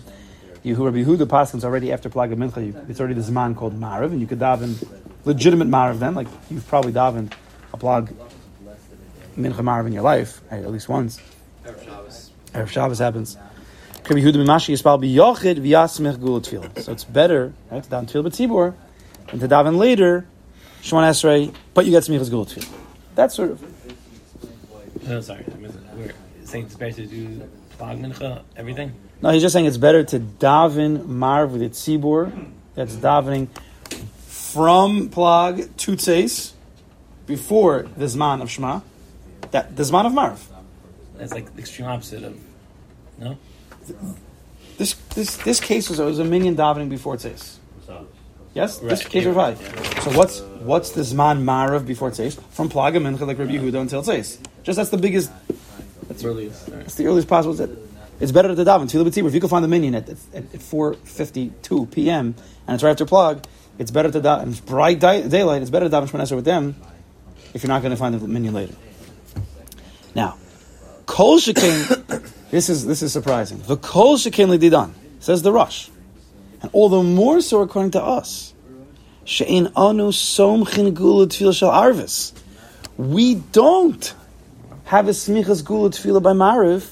Yehu 0.63 0.85
Rabbi 0.85 1.03
Yehuda 1.03 1.25
paskins 1.25 1.63
already 1.63 1.91
after 1.91 2.09
plaga 2.09 2.35
mincha. 2.35 2.89
It's 2.89 2.99
already 2.99 3.15
the 3.15 3.21
zman 3.21 3.55
called 3.55 3.79
mariv, 3.79 4.11
and 4.11 4.21
you 4.21 4.27
could 4.27 4.39
daven 4.39 4.87
legitimate 5.25 5.67
mariv 5.67 5.97
then, 5.99 6.13
like 6.13 6.27
you've 6.51 6.67
probably 6.67 6.91
davened 6.93 7.33
a 7.73 7.77
plag 7.77 8.13
mincha 9.35 9.55
mariv 9.55 9.87
in 9.87 9.93
your 9.93 10.03
life, 10.03 10.41
right, 10.51 10.63
at 10.63 10.71
least 10.71 10.87
once. 10.87 11.19
Erev 11.65 11.83
Shabbos. 11.83 12.31
Erev 12.53 12.67
Shabbos 12.67 12.99
happens. 12.99 13.37
So 14.03 14.17
it's 16.91 17.03
better 17.03 17.53
right, 17.71 17.83
to 17.83 17.89
daven 17.89 18.05
tefillah 18.09 18.25
b'tzibor 18.27 18.73
than 19.27 19.39
to 19.39 19.47
daven 19.47 19.77
later 19.77 20.25
Shemon 20.81 21.09
Esrei, 21.09 21.53
but 21.73 21.85
you 21.85 21.91
get 21.91 22.03
smichas 22.03 22.29
gula 22.29 22.45
tefillah. 22.45 22.69
That's 23.15 23.35
sort 23.35 23.51
of 23.51 23.61
No, 25.07 25.17
Oh, 25.17 25.21
sorry. 25.21 25.45
I 25.51 25.55
mean, 25.57 25.73
we're 25.95 26.13
saying 26.45 26.65
it's 26.65 26.75
better 26.75 26.93
to 26.93 27.05
do 27.05 27.49
plag 27.79 27.99
mincha, 27.99 28.43
everything. 28.55 28.93
No. 29.21 29.29
He's 29.29 29.41
just 29.41 29.53
saying 29.53 29.65
it's 29.65 29.77
better 29.77 30.03
to 30.03 30.19
daven 30.19 31.05
marv 31.05 31.53
with 31.53 31.61
its 31.61 31.85
tzibor. 31.85 32.49
That's 32.75 32.95
davening 32.95 33.47
from 34.51 35.09
plag 35.09 35.75
to 35.77 35.91
tzeis 35.93 36.53
before 37.25 37.83
the 37.95 38.05
zman 38.05 38.41
of 38.41 38.49
Shema. 38.49 38.81
That 39.51 39.75
the 39.75 39.83
zman 39.83 40.05
of 40.05 40.13
marv. 40.13 40.47
That's 41.17 41.33
like 41.33 41.53
the 41.53 41.59
extreme 41.59 41.87
opposite 41.87 42.23
of. 42.23 42.39
No? 43.17 43.37
This 44.77 44.93
this 45.15 45.37
this 45.37 45.59
case 45.59 45.89
was, 45.89 45.99
was 45.99 46.19
a 46.19 46.23
minyan 46.23 46.55
davening 46.55 46.89
before 46.89 47.17
tzeis. 47.17 47.57
Yes, 48.53 48.79
this 48.79 49.05
case 49.05 49.25
of 49.25 49.35
yeah. 49.35 49.55
So 50.01 50.11
what's 50.17 50.41
what's 50.41 50.91
the 50.91 51.01
zman 51.01 51.43
marv 51.43 51.85
before 51.85 52.11
tzeis 52.11 52.37
from 52.51 52.67
plaga 52.67 52.97
mincha 52.97 53.25
like 53.25 53.37
Rabbi 53.37 53.53
Yehuda 53.53 53.79
until 53.79 54.03
tzeis? 54.03 54.39
Just 54.63 54.75
that's 54.75 54.89
the 54.89 54.97
biggest. 54.97 55.31
That's 56.07 56.25
earliest. 56.25 56.67
Right. 56.67 56.79
That's 56.79 56.95
the 56.95 57.05
earliest 57.05 57.29
possible. 57.29 57.53
It's 58.21 58.31
better 58.31 58.55
to 58.55 58.63
daven 58.63 58.83
tefillah 58.83 59.07
b'tzibur. 59.07 59.27
If 59.27 59.33
you 59.33 59.39
can 59.39 59.49
find 59.49 59.63
the 59.63 59.67
minyan 59.67 59.95
at, 59.95 60.07
at, 60.07 60.19
at 60.33 60.61
four 60.61 60.93
fifty 60.93 61.51
two 61.63 61.87
p.m. 61.87 62.35
and 62.67 62.75
it's 62.75 62.83
right 62.83 62.91
after 62.91 63.05
plug, 63.05 63.45
it's 63.79 63.89
better 63.89 64.11
to 64.11 64.21
daven. 64.21 64.49
It's 64.49 64.59
bright 64.59 64.99
di- 64.99 65.27
daylight. 65.27 65.63
It's 65.63 65.71
better 65.71 65.89
to 65.89 65.95
daven 65.95 66.07
Shemon 66.07 66.35
with 66.35 66.45
them 66.45 66.75
if 67.55 67.63
you're 67.63 67.69
not 67.69 67.81
going 67.81 67.91
to 67.91 67.97
find 67.97 68.13
the 68.13 68.27
minyan 68.27 68.53
later. 68.53 68.75
Now, 70.13 70.37
kol 71.07 71.39
shekin. 71.39 72.29
this 72.51 72.69
is 72.69 72.85
this 72.85 73.01
is 73.01 73.11
surprising. 73.11 73.59
The 73.59 73.77
kol 73.77 74.17
shekin 74.17 74.49
lididan 74.49 74.91
says 75.19 75.41
the 75.41 75.51
Rosh. 75.51 75.89
And 76.61 76.69
all 76.73 76.89
the 76.89 77.01
more 77.01 77.41
so 77.41 77.61
according 77.61 77.91
to 77.91 78.03
us. 78.03 78.53
She'in 79.23 79.71
anu 79.75 80.11
somchin 80.11 80.93
gula 80.93 81.27
tefillah 81.27 81.57
shel 81.57 81.71
arvis. 81.71 82.33
We 82.97 83.35
don't 83.35 84.13
have 84.85 85.07
a 85.07 85.11
smichas 85.11 85.65
gula 85.65 85.89
tefillah 85.89 86.21
by 86.21 86.33
Mariv. 86.33 86.91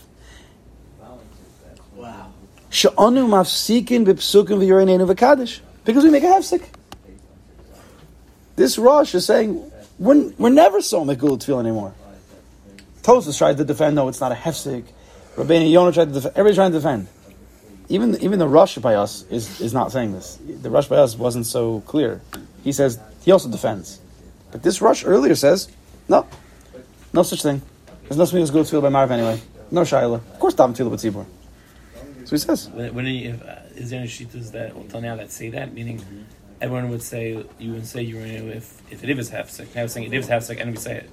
She'anu 2.69 3.27
mafsikin 3.27 4.05
b'psukim 4.05 4.59
v'yoreneinu 4.59 5.11
v'kadish. 5.13 5.59
Because 5.85 6.03
we 6.03 6.11
make 6.11 6.23
a 6.23 6.27
hefsek. 6.27 6.63
This 8.55 8.77
Rosh 8.77 9.15
is 9.15 9.25
saying, 9.25 9.71
we're, 9.97 10.31
we're 10.37 10.49
never 10.49 10.81
so 10.81 11.03
gula 11.15 11.37
tefillah 11.37 11.61
anymore. 11.61 11.93
Tosus 13.01 13.37
tried 13.37 13.57
to 13.57 13.63
defend, 13.63 13.95
no, 13.95 14.07
it's 14.07 14.19
not 14.19 14.31
a 14.31 14.35
hefsek. 14.35 14.83
Rabbeinu 15.35 15.71
Yonah 15.71 15.93
tried 15.93 16.09
to 16.09 16.11
defend, 16.11 16.33
everybody's 16.35 16.57
trying 16.57 16.71
to 16.71 16.77
defend. 16.77 17.07
Even 17.87 18.21
even 18.21 18.37
the 18.37 18.47
Rosh 18.47 18.77
by 18.77 18.95
us 18.95 19.23
is, 19.31 19.59
is 19.61 19.73
not 19.73 19.91
saying 19.91 20.11
this. 20.11 20.37
The 20.45 20.69
Rosh 20.69 20.87
by 20.87 20.97
us 20.97 21.17
wasn't 21.17 21.47
so 21.47 21.81
clear. 21.81 22.21
He 22.63 22.71
says 22.71 22.99
he 23.21 23.31
also 23.31 23.49
defends, 23.49 23.99
but 24.51 24.61
this 24.61 24.79
Rosh 24.79 25.03
earlier 25.05 25.33
says 25.33 25.69
no, 26.07 26.27
no 27.13 27.23
such 27.23 27.41
thing. 27.41 27.63
There's 28.03 28.17
no 28.17 28.25
something 28.25 28.41
that's 28.41 28.51
good 28.51 28.67
to 28.67 28.81
by 28.81 28.89
Marv 28.89 29.09
anyway. 29.09 29.41
No 29.71 29.81
shaila. 29.81 30.15
Of 30.15 30.39
course, 30.39 30.53
daven 30.53 30.75
tefillah 30.75 30.91
b'tzibur. 30.91 31.25
So 32.29 32.35
he 32.35 32.37
says. 32.41 32.69
When, 32.69 32.93
when 32.93 33.05
you, 33.07 33.31
if, 33.31 33.41
uh, 33.43 33.55
is 33.75 33.89
there 33.89 34.01
any 34.01 34.07
shitas 34.07 34.51
that 34.51 34.75
will 34.75 34.83
tell 34.83 35.01
now 35.01 35.15
that 35.15 35.31
say 35.31 35.49
that? 35.49 35.73
Meaning, 35.73 35.99
everyone 36.61 36.91
would 36.91 37.01
say 37.01 37.43
you 37.57 37.71
would 37.71 37.87
say 37.87 38.03
you 38.03 38.17
were 38.17 38.23
if 38.23 38.79
if 38.91 39.03
it 39.03 39.09
is 39.09 39.31
hefsek. 39.31 39.73
Now 39.73 39.87
saying 39.87 40.13
it 40.13 40.13
is 40.13 40.27
hefsek, 40.27 40.61
and 40.61 40.69
we 40.69 40.77
say 40.77 40.97
it. 40.97 41.09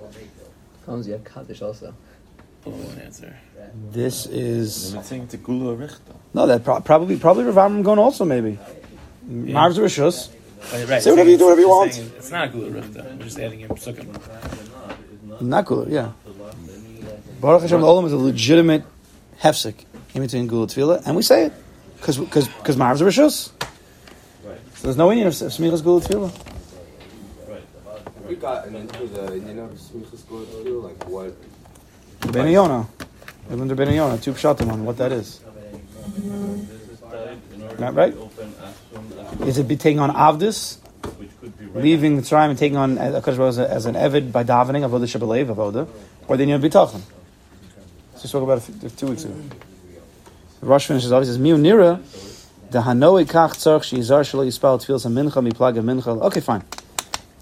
Problems 0.85 1.07
you 1.07 1.15
have 1.15 1.25
Kaddish 1.25 1.63
also. 1.63 1.95
Oh, 2.67 2.71
one 2.71 2.99
answer. 2.99 3.35
This 3.91 4.27
is 4.27 4.93
I'm 4.93 5.05
saying 5.05 5.29
to 5.29 5.39
Gula 5.39 5.75
Richta. 5.75 6.15
no. 6.35 6.47
That 6.47 6.63
pro- 6.63 6.81
probably 6.81 7.17
probably 7.17 7.45
Rav 7.45 7.57
Amram 7.57 7.83
Gaon 7.83 7.99
also 7.99 8.27
maybe. 8.27 8.59
Marv's 9.27 9.79
a 9.79 9.81
rishus. 9.81 10.29
Right, 10.71 10.87
right. 10.87 11.03
Say 11.03 11.13
whatever 11.13 11.31
you 11.31 11.39
do, 11.39 11.45
whatever 11.45 11.63
you 11.63 11.69
want. 11.71 11.95
saying 11.95 12.13
It's 12.19 12.31
not 12.31 12.53
gula 12.53 12.69
richta. 12.69 13.17
We're 13.17 13.25
just 13.25 13.39
adding 13.39 13.61
in 13.63 13.71
psukim. 13.71 15.41
Not 15.41 15.65
gula, 15.65 15.89
yeah. 15.89 16.13
Baruch 17.41 17.63
Hashem, 17.63 17.81
the 17.81 17.87
Olam 17.87 18.05
is 18.05 18.13
a 18.13 18.19
legitimate 18.19 18.85
hefsek 19.41 19.87
in 20.17 20.23
between 20.23 20.47
gula 20.49 20.67
tefillah, 20.67 21.07
and 21.07 21.15
we 21.15 21.23
say 21.23 21.47
it 21.47 21.53
because 21.97 22.19
because 22.19 22.49
because 22.49 22.77
Marv's 22.77 23.01
a 23.01 23.05
rishus. 23.05 23.53
So 24.75 24.83
there's 24.83 24.97
no 24.97 25.09
inyan 25.09 25.27
of 25.27 25.33
smichas 25.33 25.83
gula 25.83 26.01
tefillah. 26.01 26.57
We 28.29 28.35
got 28.35 28.67
an 28.67 28.75
into 28.75 29.07
the 29.07 29.23
uh, 29.23 29.31
inyan 29.31 29.71
of 29.71 29.79
Smichas 29.79 30.27
Gula 30.29 30.47
too, 30.65 30.81
like 30.81 31.05
what? 31.07 31.33
Ben 32.33 32.51
Yonah, 32.51 32.89
Ibn 33.53 33.75
Ben 33.77 33.95
Yonah, 33.95 34.19
two 34.19 34.33
pshatim 34.33 34.73
on 34.73 34.85
what 34.85 34.97
that 34.97 35.13
is. 35.13 35.41
Not 37.79 37.95
right? 37.95 38.17
Is 39.43 39.59
it 39.59 39.69
be 39.69 39.77
taking 39.77 40.01
on 40.01 40.11
avdus, 40.11 40.79
leaving 41.75 42.17
the 42.17 42.23
tribe 42.23 42.51
and 42.51 42.59
taking 42.59 42.77
on 42.77 42.99
uh, 42.99 43.21
Akash 43.23 43.37
Baruch 43.37 43.59
as, 43.59 43.87
an 43.87 43.95
evid 43.95 44.33
by 44.33 44.43
davening 44.43 44.89
avodah 44.89 45.07
shabalev 45.07 45.55
avodah, 45.55 45.89
or 46.27 46.37
then 46.37 46.49
you 46.49 46.59
bitachon? 46.59 47.03
Let's 48.11 48.23
just 48.23 48.33
talk 48.33 48.43
about 48.43 48.69
it 48.69 48.97
two 48.97 49.07
weeks 49.07 49.23
ago. 49.23 49.35
The 50.61 50.67
Rosh 50.67 50.87
finishes 50.87 51.13
off. 51.13 51.23
He 51.23 51.27
says, 51.27 51.39
"Miu 51.39 51.59
nira, 51.59 52.01
the 52.71 52.81
hanoi 52.81 53.27
kach 53.27 53.53
tzarch 53.53 53.93
sheizar 53.93 54.23
shelo 54.23 54.47
yispal 54.47 54.81
tefillas 54.81 55.07
mincha 55.07 55.47
miplaga 55.47 55.83
mincha." 55.83 56.21
Okay, 56.23 56.41
fine. 56.41 56.63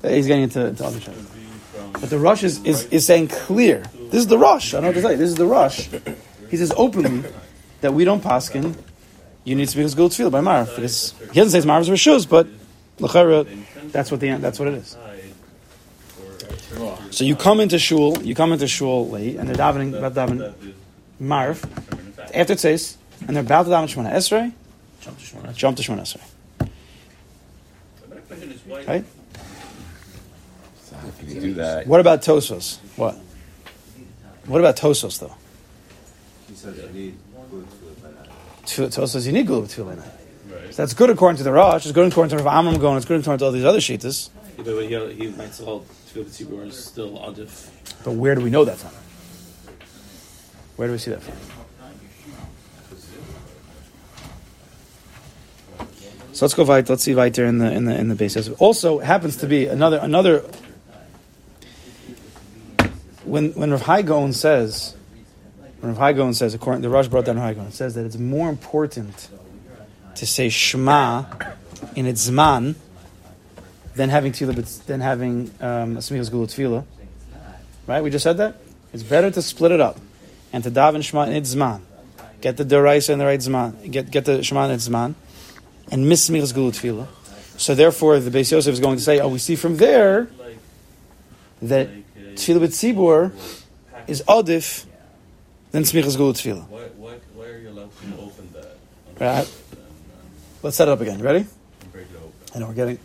He's 0.03 0.27
getting 0.27 0.45
into, 0.45 0.67
into 0.67 0.85
other 0.85 1.01
shit. 1.01 1.15
But 1.93 2.11
the 2.11 2.19
Rosh 2.19 2.43
is, 2.43 2.63
is, 2.65 2.85
is 2.87 3.07
saying 3.07 3.29
clear. 3.29 3.85
This 4.11 4.21
is 4.21 4.27
the 4.27 4.37
Rosh. 4.37 4.75
I 4.75 4.81
don't 4.81 4.95
know 4.95 5.01
what 5.01 5.09
to 5.09 5.13
you. 5.13 5.19
This 5.19 5.31
is 5.31 5.37
the 5.37 5.47
Rosh. 5.47 5.89
He 6.51 6.57
says 6.57 6.73
openly 6.77 7.25
that 7.81 7.95
we 7.95 8.05
don't 8.05 8.23
paskin. 8.23 8.77
You 9.45 9.55
need 9.55 9.69
to 9.69 9.77
be 9.77 9.83
his 9.83 9.95
good 9.95 10.11
tefillah 10.11 10.31
by 10.31 10.41
Marv. 10.41 10.75
Because 10.75 11.15
he 11.21 11.41
doesn't 11.41 11.51
say 11.51 11.59
it's 11.59 11.67
Marv's 11.67 11.89
rishus, 11.89 12.29
but 12.29 12.47
l'chara, 12.99 13.47
that's 13.93 14.11
what 14.11 14.21
the 14.21 14.31
that's 14.37 14.59
what 14.59 14.69
it 14.69 14.75
is. 14.75 14.97
So 17.11 17.25
you 17.25 17.37
come 17.37 17.61
into 17.61 17.79
shul, 17.79 18.21
you 18.23 18.35
come 18.35 18.53
into 18.53 18.67
shul 18.67 19.09
late, 19.09 19.37
and 19.37 19.49
they're 19.49 19.57
davening 19.57 19.93
davening 20.13 20.75
Marv 21.21 21.65
after 22.35 22.55
it 22.55 22.61
says, 22.61 22.97
and 23.27 23.37
they're 23.37 23.43
about 23.43 23.65
to 23.65 23.71
daven 23.71 23.85
Shemona 23.85 24.13
Esrei. 24.13 24.53
Jump 25.01 25.19
to 25.19 25.25
Shemona. 25.25 25.55
Jump 25.55 25.77
to 25.77 25.83
Shemona 25.83 26.03
Esrei. 26.03 26.23
Right? 28.87 29.05
So 30.83 30.97
how 30.97 31.11
can 31.11 31.31
you 31.31 31.41
do 31.41 31.55
that? 31.55 31.87
What 31.87 32.01
about 32.01 32.23
Tosos? 32.23 32.79
What? 32.97 33.17
What 34.47 34.61
about 34.61 34.77
Tosos 34.77 35.19
though? 35.21 35.35
He 36.49 36.55
says 36.55 36.77
you 36.77 36.89
need 36.93 37.17
good 37.51 37.67
food 37.67 38.03
by 38.03 38.11
that. 38.11 38.29
Tosos 38.65 39.27
you 39.27 39.33
need 39.33 39.47
gulu 39.47 39.67
tefillah. 39.67 40.03
So 40.73 40.83
that's 40.83 40.95
good 40.95 41.11
according 41.11 41.37
to 41.39 41.45
the 41.45 41.53
Rosh. 41.53 41.85
It's 41.85 41.93
good 41.93 42.11
according 42.11 42.37
to 42.37 42.43
Rav 42.43 42.55
Amram 42.55 42.81
Gaon. 42.81 42.97
It's 42.97 43.07
good 43.07 43.21
according 43.21 43.39
to 43.39 43.45
all 43.45 43.53
these 43.53 43.65
other 43.65 43.79
shitas. 43.79 44.31
Either 44.59 44.77
way, 44.77 44.89
he, 44.89 45.15
he 45.15 45.29
might 45.31 45.53
still 45.53 45.85
Tefillah 46.13 46.25
Tzibur 46.25 46.67
is 46.67 46.85
still 46.85 47.19
adif. 47.19 47.69
But 48.05 48.13
where 48.13 48.35
do 48.35 48.41
we 48.41 48.51
know 48.51 48.65
that 48.65 48.77
from? 48.77 48.91
Where 50.77 50.89
do 50.89 50.93
we 50.93 50.99
see 50.99 51.11
that 51.11 51.23
from? 51.23 51.54
So 56.35 56.45
let's 56.45 56.55
go 56.55 56.65
right. 56.65 56.87
Let's 56.89 57.05
see 57.05 57.15
weiter 57.15 57.45
in 57.45 57.59
the 57.59 57.71
in 57.71 57.85
the 57.85 57.97
in 57.97 58.09
the 58.09 58.17
basis. 58.17 58.49
Also 58.59 58.99
happens 58.99 59.37
to 59.37 59.47
be 59.47 59.67
another 59.67 59.99
another. 60.03 60.45
When 63.25 63.53
when 63.53 63.71
Rav 63.71 63.83
Hai 63.83 64.03
Gaon 64.03 64.33
says, 64.33 64.97
when 65.79 65.93
Rav 65.93 65.99
Hai 65.99 66.13
Gaon 66.13 66.35
says, 66.35 66.53
according 66.53 66.83
the 66.83 66.91
Rosh 66.91 67.07
brought 67.07 67.25
down 67.25 67.37
Rav 67.37 67.45
Hai 67.45 67.55
Gaon, 67.55 67.67
it 67.69 67.75
says 67.75 67.95
that 67.95 68.05
it's 68.05 68.19
more 68.19 68.49
important 68.49 69.29
to 70.17 70.27
say 70.27 70.49
Shema 70.49 71.25
in 71.95 72.07
its 72.07 72.29
zman 72.29 72.75
than 73.95 74.09
having 74.09 74.33
tefillah, 74.33 74.85
than 74.87 75.01
having 75.01 75.53
um, 75.61 75.97
smichas 75.99 76.33
gula 76.33 76.49
tefillah. 76.49 76.85
Right? 77.87 78.03
We 78.03 78.11
just 78.11 78.25
said 78.25 78.39
that. 78.39 78.57
It's 78.93 79.05
better 79.05 79.31
to 79.31 79.41
split 79.41 79.71
it 79.71 79.81
up 79.81 80.01
and 80.53 80.65
to 80.65 80.71
daven 80.71 81.05
Shema 81.05 81.27
in 81.27 81.35
its 81.35 81.55
zman. 81.55 81.83
Get 82.41 82.57
the 82.57 82.65
deraisa 82.65 83.11
in 83.11 83.21
the 83.21 83.25
right 83.25 83.39
zman. 83.39 83.89
Get 83.89 84.11
get 84.11 84.25
the 84.25 84.43
Shema 84.43 84.65
in 84.65 84.73
its 84.73 84.89
zman, 84.89 85.15
and 85.95 86.09
miss 86.09 86.29
smichas 86.29 86.53
gula 86.53 86.73
tefillah. 86.73 87.07
So 87.57 87.77
therefore, 87.77 88.19
the 88.19 88.37
Beis 88.37 88.51
Yosef 88.51 88.73
is 88.73 88.81
going 88.81 88.97
to 88.97 89.03
say, 89.03 89.21
"Oh, 89.21 89.29
we 89.29 89.39
see 89.39 89.55
from 89.55 89.77
there 89.77 90.29
that 91.63 91.89
tefillah 92.35 92.67
b'tzibur 92.67 93.31
is 94.09 94.21
adif 94.27 94.87
than 95.71 95.85
smichas 95.85 96.17
gula 96.17 96.33
tefillah." 96.35 96.69
Why, 96.69 96.81
why, 96.97 97.15
why 97.35 97.47
are 97.47 97.59
you 97.59 97.69
allowed 97.71 97.91
to 97.93 98.07
open 98.21 98.53
that? 98.55 98.77
Right. 99.21 99.55
Let's 100.65 100.77
set 100.77 100.89
it 100.89 100.91
up 100.91 101.01
again. 101.01 101.23
Ready? 101.23 101.47
And 101.83 101.93
break 101.93 102.07
it 102.11 102.17
open? 102.17 102.33
I 102.57 102.59
know 102.59 102.67
we're 102.67 102.75
getting 102.75 102.99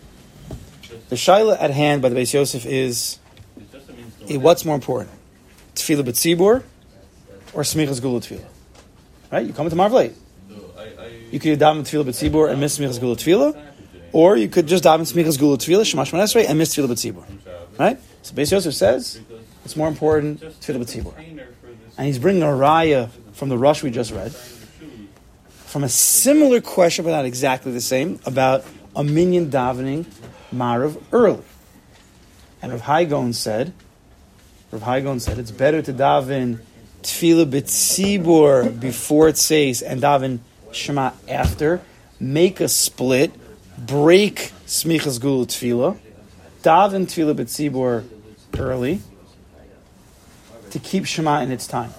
the 1.10 1.16
shaila 1.16 1.62
at 1.62 1.70
hand 1.70 2.02
by 2.02 2.10
the 2.10 2.16
Beis 2.16 2.34
Yosef 2.34 2.66
is 2.66 3.20
It 3.56 3.72
just 3.72 3.88
means 3.90 4.20
no 4.20 4.36
eh, 4.36 4.38
what's 4.38 4.66
more 4.66 4.74
important, 4.74 5.12
tefillah 5.76 6.02
b'tzibur 6.02 6.64
or 7.54 7.62
smichas 7.62 8.02
gula 8.02 8.20
tefillah? 8.20 8.50
Right? 9.32 9.46
You 9.46 9.54
come 9.54 9.68
into 9.68 9.76
Marv 9.76 9.94
late. 9.94 10.14
You 11.32 11.40
could 11.40 11.60
daven 11.60 11.82
tefillah 11.82 12.06
b'tzibur 12.06 12.50
and 12.50 12.60
miss 12.60 12.78
smichas 12.80 13.00
gula 13.00 13.16
tefillah, 13.16 13.62
or 14.12 14.36
you 14.36 14.48
could 14.48 14.68
just 14.68 14.84
daven 14.84 15.02
smichas 15.02 15.38
gula 15.38 15.58
tefillah 15.58 15.82
shemash 15.82 16.12
manesrei 16.12 16.46
and 16.48 16.58
miss 16.58 16.76
tefillah 16.76 16.88
b'tzibur. 16.88 17.24
Right? 17.78 18.00
So 18.22 18.34
Beis 18.36 18.52
Yosef 18.52 18.74
says 18.74 19.20
it's 19.64 19.76
more 19.76 19.88
important 19.88 20.42
tefillah 20.42 20.84
b'tzibur, 20.84 21.14
and 21.98 22.08
he's 22.08 22.20
bringing 22.20 22.44
a 22.44 22.48
raya 22.48 23.10
from 23.34 23.50
the 23.50 23.58
Rosh 23.58 23.84
we 23.84 23.92
just 23.92 24.12
read, 24.12 24.34
from 25.66 25.84
a 25.84 25.90
similar 25.90 26.62
question 26.62 27.06
but 27.06 27.12
not 27.12 27.26
exactly 27.26 27.72
the 27.72 27.82
same 27.82 28.20
about 28.26 28.66
a 28.96 29.04
minyan 29.04 29.50
davening 29.50 30.06
marav 30.54 31.02
early. 31.12 31.44
And 32.62 32.72
Rav 32.72 32.82
Hai 32.82 33.06
Gaon 33.06 33.32
said, 33.34 33.72
Rav 34.72 34.82
Hai 34.82 35.02
Gaon 35.02 35.20
said 35.20 35.38
it's 35.40 35.52
better 35.52 35.82
to 35.82 35.94
daven 35.94 36.60
tefillah 37.04 37.46
b'tzibur 37.46 38.78
before 38.78 39.30
it 39.30 39.38
says 39.38 39.82
and 39.82 40.02
daven 40.02 40.40
shema 40.72 41.12
after. 41.28 41.82
Make 42.20 42.60
a 42.60 42.68
split, 42.68 43.32
break 43.78 44.52
smichas 44.66 45.20
gula 45.20 45.46
tefillah, 45.46 45.98
daven 46.64 47.06
tefillah 47.06 47.36
b'tzibur 47.36 48.04
early 48.58 49.02
to 50.72 50.80
keep 50.80 51.06
shema 51.06 51.42
in 51.42 51.52
its 51.52 51.66
time. 51.66 51.94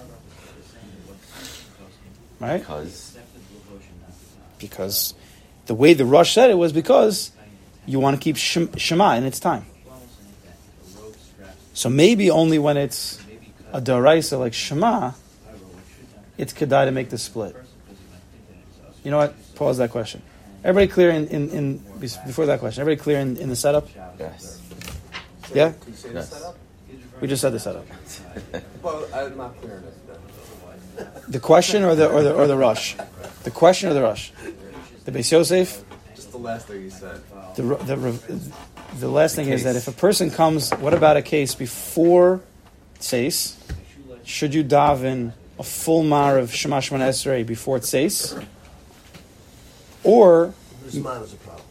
Right? 2.39 2.59
Because 2.59 3.17
Because 4.59 5.15
the 5.67 5.75
way 5.75 5.95
the 5.95 6.05
Rosh 6.05 6.33
said 6.33 6.51
it 6.51 6.59
was 6.59 6.73
because 6.73 7.33
you 7.87 7.99
want 7.99 8.17
to 8.17 8.23
keep 8.23 8.37
Shema 8.37 9.15
in 9.17 9.25
its 9.25 9.41
time. 9.41 9.67
So 11.75 11.89
maybe 11.89 12.31
only 12.31 12.59
when 12.59 12.77
it's 12.77 13.21
a 13.73 13.81
Daraisa 13.81 14.39
like 14.39 14.53
Shema, 14.53 15.13
it's 16.37 16.53
Kedai 16.53 16.87
to 16.87 16.93
make 16.93 17.11
the 17.11 17.19
split. 17.19 17.57
You 19.05 19.11
know 19.11 19.19
what? 19.19 19.55
Pause 19.55 19.79
that 19.79 19.91
question. 19.91 20.23
Everybody 20.63 20.93
clear 20.93 21.11
in, 21.11 21.27
in, 21.29 21.51
in 21.51 21.79
before 22.01 22.47
that 22.47 22.61
question? 22.61 22.81
Everybody 22.83 23.03
clear 23.03 23.19
in, 23.21 23.37
in 23.39 23.49
the 23.49 23.57
setup? 23.57 23.89
yes, 24.19 24.61
Yeah? 25.55 25.73
Can 25.73 25.91
you 25.93 25.97
say 25.97 26.09
the 26.09 26.15
Yes. 26.17 26.29
setup? 26.31 26.57
We 27.21 27.29
just 27.29 27.41
said 27.43 27.53
the 27.53 27.61
setup. 27.61 27.87
Well, 28.83 29.07
I'm 29.15 29.37
not 29.37 29.61
clear 29.61 29.77
on 29.77 29.85
it. 29.85 31.33
The 31.33 31.41
question 31.41 31.83
or 31.85 31.95
the 31.95 32.09
or 32.09 32.23
the 32.23 32.35
or 32.35 32.47
the 32.47 32.57
Rosh? 32.57 32.95
The 33.45 33.51
question 33.51 33.91
or 33.91 33.95
the 33.95 34.03
Rosh? 34.03 34.31
The 35.05 35.13
Beis 35.13 35.31
Yosef? 35.31 35.83
Just 36.15 36.31
the 36.33 36.39
last 36.39 36.67
thing 36.67 36.83
you 36.83 36.91
said. 36.91 37.21
The, 37.57 37.63
the, 37.63 38.41
the 38.99 39.09
last 39.09 39.37
thing 39.37 39.49
is 39.49 39.65
that 39.65 39.77
if 39.77 39.87
a 39.89 39.93
person 39.93 40.31
comes, 40.31 40.71
what 40.73 40.95
about 40.95 41.17
a 41.17 41.23
case 41.23 41.55
before 41.55 42.41
Tseis? 42.99 43.57
Should 44.25 44.55
you 44.55 44.65
daven 44.65 45.33
a 45.59 45.63
full 45.63 46.03
mar 46.03 46.39
of 46.39 46.55
Shema 46.55 46.81
Shemana 46.81 47.09
Esrei 47.11 47.47
before 47.47 47.79
Tseis? 47.79 48.43
Or, 50.05 50.55
The 50.85 50.99
Zman 50.99 51.23
is 51.23 51.33
a 51.33 51.37
problem. 51.37 51.65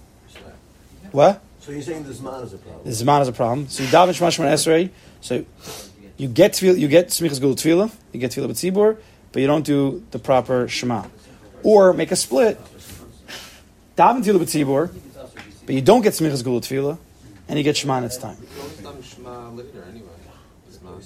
what? 1.11 1.41
So 1.61 1.71
you're 1.71 1.81
saying 1.81 2.03
the 2.03 2.13
Zman 2.13 2.43
is 2.43 2.53
a 2.53 2.57
problem? 2.57 2.83
The 2.83 2.91
Zman 2.91 3.21
is 3.21 3.27
a 3.27 3.31
problem. 3.31 3.67
So 3.69 3.83
you 3.83 3.89
daven 3.89 4.15
Shema 4.15 4.29
Shemana 4.29 4.53
Esrei, 4.53 4.89
so 5.21 5.45
you 6.17 6.27
get 6.27 6.53
tefillah, 6.53 6.79
you 6.79 6.87
get 6.87 7.07
Smichas 7.09 7.41
Gul 7.41 7.55
Tefillah, 7.55 7.91
you 8.13 8.19
get 8.19 8.31
Tefillah 8.31 8.49
B'tzibur, 8.49 8.97
but 9.31 9.41
you 9.41 9.47
don't 9.47 9.65
do 9.65 10.03
the 10.11 10.19
proper 10.19 10.67
Shema. 10.67 11.05
Or 11.63 11.93
make 11.93 12.11
a 12.11 12.15
split, 12.15 12.59
daven 13.97 14.23
Tefillah 14.23 14.39
B'tzibur, 14.39 14.93
but 15.65 15.75
you 15.75 15.81
don't 15.81 16.01
get 16.01 16.13
Smichas 16.13 16.43
Gul 16.43 16.61
Tefillah, 16.61 16.97
and 17.47 17.57
you 17.57 17.63
get 17.63 17.77
Shema 17.77 17.97
in 17.97 18.03
its 18.05 18.17
time. 18.17 18.37
You 18.41 18.61
always 18.61 18.77
done 18.77 19.03
Shema 19.03 19.49
later 19.51 19.83
anyway. 19.89 20.07
Shema. 20.71 20.99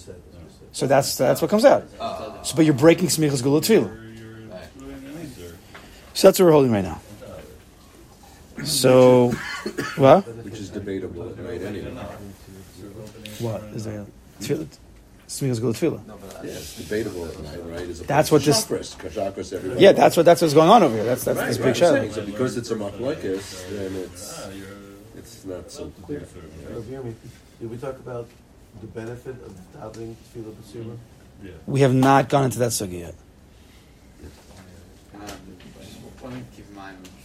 So 0.72 0.88
that's 0.88 1.16
that's 1.18 1.42
what 1.42 1.52
comes 1.52 1.66
out. 1.66 1.88
So, 2.44 2.56
but 2.56 2.66
you're 2.66 2.74
breaking 2.74 3.08
smichas 3.08 3.44
gula 3.44 3.62
tefillah. 3.62 4.00
So 6.14 6.28
that's 6.28 6.40
what 6.40 6.46
we're 6.46 6.52
holding 6.52 6.72
right 6.72 6.84
now. 6.84 7.00
So, 8.66 9.32
what? 9.98 10.22
Which 10.46 10.60
is 10.60 10.70
debatable 10.70 11.30
at 11.30 11.38
night 11.38 11.62
anyway. 11.62 11.92
What 13.40 13.62
is 13.76 13.86
there? 13.86 14.06
Tefillah, 14.40 14.68
smichas 15.28 15.60
gula 15.60 15.74
tefillah. 15.74 16.02
Yeah, 16.44 16.52
it's 16.52 16.78
debatable 16.78 17.26
at 17.28 17.40
night, 17.44 17.60
right? 17.66 17.82
As 17.90 18.00
That's 18.02 18.32
what 18.32 18.42
to 18.42 18.48
this- 18.48 18.66
chakras, 18.66 18.98
'cause 18.98 19.14
chakras 19.14 19.54
everybody 19.54 19.82
Yeah, 19.82 19.92
that's 19.94 20.16
what 20.18 20.26
that's 20.26 20.42
what's 20.42 20.54
going 20.54 20.70
on 20.70 20.84
over 20.84 20.96
here. 20.96 21.04
That's 21.06 21.24
that's 21.24 21.40
Right, 21.40 21.48
this 21.48 21.58
right, 21.60 21.74
big 21.74 21.84
I'm 21.84 21.96
shadow. 22.08 22.12
So 22.12 22.26
because 22.26 22.58
it's 22.58 22.72
a 22.72 22.76
machlekes, 22.76 23.70
then 23.70 23.96
it's 23.96 24.42
it's 25.18 25.46
not 25.46 25.72
so 25.72 25.92
clear. 26.06 26.20
Rav 26.74 26.84
Yirmi, 26.84 27.14
Did 27.60 27.70
we 27.72 27.78
talk 27.78 27.96
about 27.98 28.28
the 28.82 28.88
benefit 28.88 29.36
of 29.46 29.54
davening 29.76 30.16
tefillah 30.36 30.54
b'tzibur? 30.54 30.98
We 31.68 31.82
have 31.82 31.94
not 31.94 32.30
gone 32.30 32.46
into 32.46 32.60
that 32.60 32.72
sugi 32.72 33.00
yet. 33.02 33.16
Um, 35.16 35.22
just 35.22 36.00
one 36.22 36.32
thing 36.34 36.46
to 36.50 36.56
keep 36.56 36.70
in 36.70 36.76
mind, 36.76 36.98
we're 36.98 37.04
being 37.10 37.23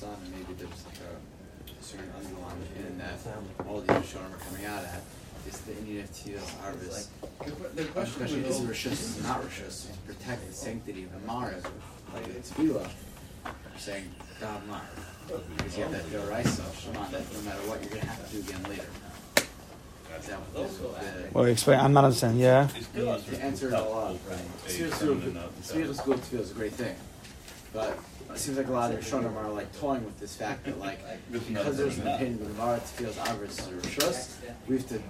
Yonah 0.00 0.08
touched 0.08 0.18
on, 0.18 0.24
and 0.24 0.34
maybe 0.34 0.54
there's 0.58 0.84
like 0.86 0.98
a 0.98 1.82
certain 1.82 2.10
underlying 2.16 2.62
in 2.76 2.98
that 2.98 3.18
all 3.66 3.80
the 3.80 3.92
Yishonim 3.92 4.34
are 4.34 4.44
coming 4.48 4.66
out 4.66 4.84
at, 4.84 5.02
is 5.46 5.58
the 5.60 5.72
inyan 5.72 6.04
of 6.04 6.10
Tefillah 6.10 6.60
harvest. 6.60 7.10
Especially 7.96 8.40
this 8.40 8.60
is 8.60 8.66
Rishus, 8.66 8.90
this 8.90 9.16
is 9.16 9.22
not 9.22 9.42
Rishus, 9.42 9.86
to 9.86 10.12
protect 10.12 10.46
the 10.46 10.52
sanctity 10.52 11.04
of 11.04 11.12
the 11.12 11.18
Marav, 11.20 11.64
like 12.14 12.24
the 12.24 12.40
Tefillah, 12.40 12.88
you're 13.44 13.78
saying, 13.78 14.04
God 14.40 14.62
Marav. 14.68 15.46
Because 15.56 15.76
you 15.76 15.84
have 15.84 15.92
that 15.92 16.04
Doraisa, 16.06 16.64
Shema, 16.80 17.08
that 17.08 17.32
no 17.32 17.40
matter 17.42 17.60
what, 17.68 17.80
you're 17.82 17.90
gonna 17.90 18.06
have 18.06 18.30
to 18.30 18.36
do 18.36 18.40
again 18.40 18.62
later. 18.64 18.86
Is 20.18 20.26
that 20.26 20.40
what 20.40 20.68
this, 20.68 20.80
uh, 20.80 21.28
Well, 21.32 21.44
explain. 21.44 21.78
I'm 21.78 21.92
not 21.92 22.04
understanding. 22.04 22.40
Yeah. 22.40 22.66
to 22.94 23.42
answer 23.42 23.68
it 23.68 23.74
all 23.74 23.98
up, 23.98 24.16
right? 24.28 24.38
Spiritual 24.66 24.96
school, 24.98 25.42
spiritual 25.62 26.16
feel 26.16 26.40
is 26.40 26.50
a 26.50 26.54
great 26.54 26.72
thing, 26.72 26.96
but 27.72 27.98
it 28.32 28.38
seems 28.38 28.56
like 28.56 28.68
a 28.68 28.72
lot 28.72 28.92
of 28.92 29.00
Rishonim 29.00 29.34
are 29.36 29.50
like 29.50 29.76
toying 29.78 30.04
with 30.04 30.18
this 30.20 30.34
fact 30.36 30.64
that 30.64 30.78
like 30.78 31.00
because 31.32 31.76
there's 31.76 31.98
an 31.98 32.08
opinion 32.08 32.38
that 32.38 32.56
Gemara 32.56 32.80
feels 32.80 33.16
avarice 33.18 33.58
or 33.68 33.76
rishus, 33.78 34.36
we 34.66 34.76
have 34.76 34.88
to 34.88 35.00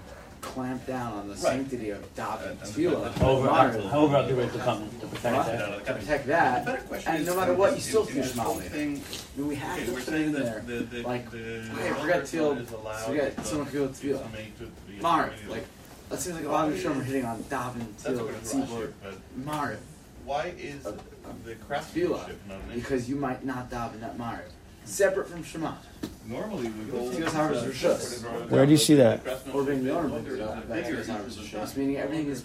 clamp 0.41 0.87
down 0.87 1.13
on 1.15 1.29
the 1.29 1.37
sanctity 1.37 1.91
of 1.91 2.01
daven 2.15 2.57
tefillah. 2.59 3.13
However, 3.19 3.47
Gemara. 3.73 3.89
however, 3.89 4.17
I'll 4.19 4.29
do 4.29 4.39
it 4.39 4.53
to 4.53 4.59
come 4.61 4.89
to 5.01 5.07
protect 5.09 5.37
What? 5.37 5.47
that. 5.47 5.87
To 5.87 5.95
protect 5.95 6.27
that, 6.29 7.07
and 7.09 7.27
no 7.27 7.35
matter 7.37 7.55
what, 7.55 7.75
you 7.75 7.81
still 7.81 8.05
feel 8.05 8.23
shmali. 8.23 8.73
I 8.73 8.77
mean, 8.77 9.03
we 9.49 9.57
have 9.57 9.77
Okay, 9.79 9.87
to 9.87 9.93
put 10.05 10.15
in 10.15 10.33
there. 10.33 10.63
the, 10.65 10.75
the, 10.75 11.03
Like, 11.03 11.29
the 11.33 11.39
hey, 11.39 11.91
forget 11.91 12.01
Arkansas 12.01 12.37
tefillah, 12.39 12.61
is 12.63 12.71
allowed, 12.73 13.05
forget 13.07 13.47
someone 13.47 13.67
feel 13.67 13.85
it's 13.87 14.01
tefillah. 14.01 14.33
made 14.33 14.57
to 14.59 14.65
be 14.87 15.01
Marv, 15.01 15.33
like, 15.49 15.65
that 16.09 16.21
seems 16.21 16.37
like 16.37 16.45
a 16.47 16.49
lot 16.51 16.69
of 16.69 16.75
Rishonim 16.77 17.01
are 17.01 17.03
hitting 17.03 17.25
on 17.25 17.43
daven 17.45 17.85
That's 18.03 18.21
what 18.21 18.29
tefillah 18.29 18.39
it's 18.39 18.55
tzibur. 18.55 18.93
Marv, 19.45 19.79
why 20.29 20.53
is 20.59 20.83
the 20.83 20.93
tefillah, 20.93 21.67
craftsmanship 21.67 22.41
not 22.47 22.59
an 22.69 22.75
because 22.75 23.09
you 23.09 23.17
might 23.17 23.45
not 23.45 23.71
daven 23.71 24.01
that 24.01 24.19
Maariv. 24.19 24.51
Separate 24.85 25.29
from 25.29 25.43
Shema. 25.43 25.73
Normally 26.27 26.69
we 26.69 26.91
hold. 26.91 27.13
Tefillas 27.15 27.31
arvis 27.31 27.63
reshus. 27.65 28.51
Where 28.51 28.67
do 28.67 28.73
you 28.73 28.77
see 28.77 28.95
that? 28.97 29.21
Or 29.55 29.65
being 29.65 29.85
the 29.85 29.97
owner 29.97 30.09
brings 30.09 30.35
it. 30.35 30.69
That's 30.69 30.89
Tefillas 30.89 31.07
arvis 31.07 31.37
reshus. 31.39 31.77
Meaning 31.77 31.97
everything 31.97 32.29
is. 32.29 32.45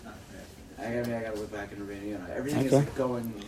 I 0.79 0.93
gotta, 0.93 1.17
I 1.17 1.21
gotta 1.23 1.39
look 1.39 1.51
back 1.51 1.71
in 1.73 1.79
Rabbeinu 1.79 2.11
Yonah. 2.11 2.27
Everything 2.33 2.67
Okay. 2.67 2.77
is 2.77 2.97
going. 2.97 3.43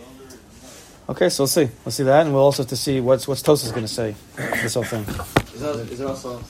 Okay, 1.08 1.30
so 1.30 1.43
we'll 1.43 1.48
see. 1.48 1.69
We'll 1.86 1.91
see 1.91 2.04
that, 2.04 2.26
and 2.26 2.34
we'll 2.34 2.43
also 2.43 2.63
have 2.63 2.69
to 2.69 2.78
see 2.78 3.00
what's 3.00 3.28
what's 3.28 3.41
Tosfos 3.41 3.69
going 3.69 3.86
to 3.86 3.88
say. 3.88 4.15
This 4.36 4.74
whole 4.74 4.84
thing. 4.84 5.06
Is 5.54 5.62
there, 5.62 5.74
is 5.80 6.00
there 6.00 6.08
also 6.08 6.41